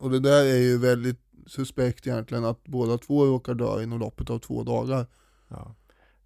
[0.00, 4.30] Och det där är ju väldigt suspekt egentligen att båda två råkar dö inom loppet
[4.30, 5.06] av två dagar.
[5.48, 5.74] Ja.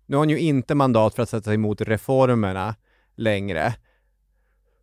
[0.06, 2.74] Nu har hon ju inte mandat för att sätta sig emot reformerna
[3.14, 3.74] längre.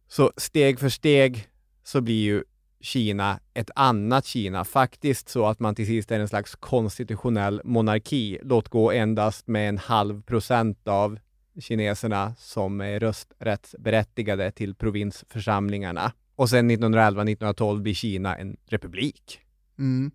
[0.07, 1.47] Så steg för steg
[1.83, 2.43] så blir ju
[2.81, 8.39] Kina ett annat Kina, faktiskt så att man till sist är en slags konstitutionell monarki,
[8.43, 11.19] låt gå endast med en halv procent av
[11.59, 16.11] kineserna som är rösträttsberättigade till provinsförsamlingarna.
[16.41, 19.39] Och sen 1911-1912 blir Kina en republik.
[19.79, 20.11] Mm.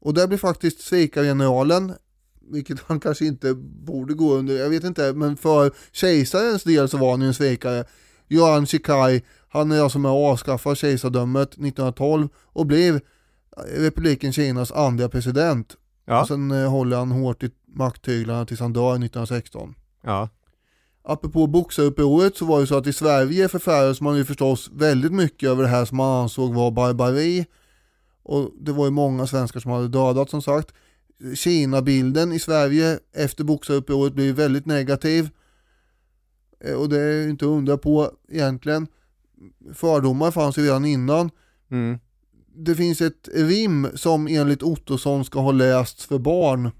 [0.00, 1.92] Och där blir faktiskt svikargeneralen,
[2.50, 6.96] vilket han kanske inte borde gå under, jag vet inte, men för kejsarens del så
[6.96, 7.84] var han ju en svikare.
[8.28, 13.00] Yuan Shikai, han är alltså med och avskaffar kejsardömet 1912 och blev
[13.76, 15.76] republiken Kinas andra president.
[16.04, 16.20] Ja.
[16.20, 19.74] Och sen eh, håller han hårt i makttyglarna tills han dör 1916.
[20.02, 20.28] Ja.
[21.10, 25.48] Apropå boxarupproret så var det så att i Sverige förfärades man ju förstås väldigt mycket
[25.48, 27.46] över det här som man ansåg var barbari.
[28.22, 30.74] Och det var ju många svenskar som hade dödat som sagt.
[31.34, 35.28] Kina-bilden i Sverige efter boxarupproret blev väldigt negativ.
[36.64, 38.86] Eh, och det är inte att undra på egentligen.
[39.74, 41.30] Fördomar fanns ju redan innan.
[41.70, 41.98] Mm.
[42.56, 46.70] Det finns ett rim som enligt Ottosson ska ha lästs för barn.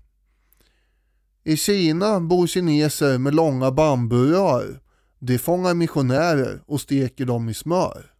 [1.49, 4.81] I Kina bor kineser med långa bamburör.
[5.19, 8.15] De fångar missionärer och steker dem i smör.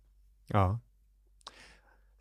[0.47, 0.79] Ja.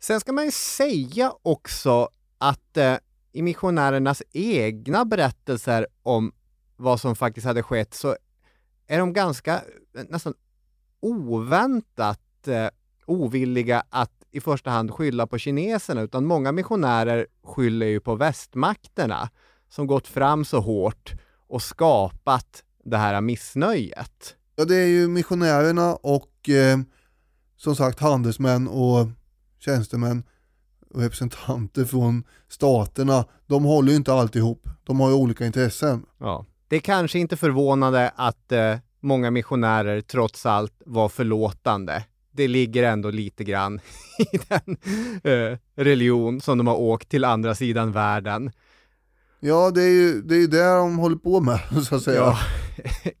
[0.00, 2.08] Sen ska man ju säga också
[2.38, 2.96] att eh,
[3.32, 6.32] i missionärernas egna berättelser om
[6.76, 8.16] vad som faktiskt hade skett så
[8.86, 10.34] är de ganska eh, nästan
[11.00, 12.68] oväntat eh,
[13.06, 19.30] ovilliga att i första hand skylla på kineserna, utan många missionärer skyller ju på västmakterna
[19.68, 21.12] som gått fram så hårt
[21.48, 24.36] och skapat det här missnöjet.
[24.56, 26.78] Ja, det är ju missionärerna och eh,
[27.56, 29.08] som sagt handelsmän och
[29.58, 30.22] tjänstemän
[30.90, 34.68] och representanter från staterna, de håller ju inte alltid ihop.
[34.84, 36.06] De har ju olika intressen.
[36.18, 36.46] Ja.
[36.68, 42.04] Det är kanske inte förvånande att eh, många missionärer trots allt var förlåtande.
[42.30, 43.80] Det ligger ändå lite grann
[44.18, 44.76] i den
[45.24, 48.50] eh, religion som de har åkt till andra sidan världen.
[49.40, 52.16] Ja, det är ju det, är det de håller på med, så att säga.
[52.16, 52.38] Ja,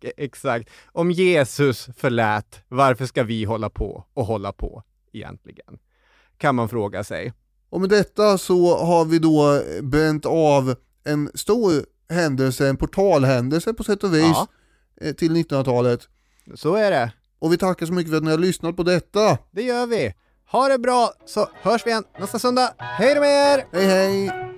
[0.16, 0.70] exakt.
[0.92, 4.82] Om Jesus förlät, varför ska vi hålla på och hålla på
[5.12, 5.78] egentligen?
[6.38, 7.32] Kan man fråga sig.
[7.70, 10.74] Och med detta så har vi då bränt av
[11.04, 11.72] en stor
[12.08, 14.46] händelse, en portalhändelse på sätt och vis, ja.
[15.00, 16.08] Eh, till 1900-talet.
[16.54, 17.12] Så är det.
[17.38, 19.38] Och vi tackar så mycket för att ni har lyssnat på detta.
[19.50, 20.14] Det gör vi.
[20.50, 22.74] Ha det bra så hörs vi igen nästa söndag.
[22.78, 23.64] Hej då med er!
[23.72, 24.57] Hej hej!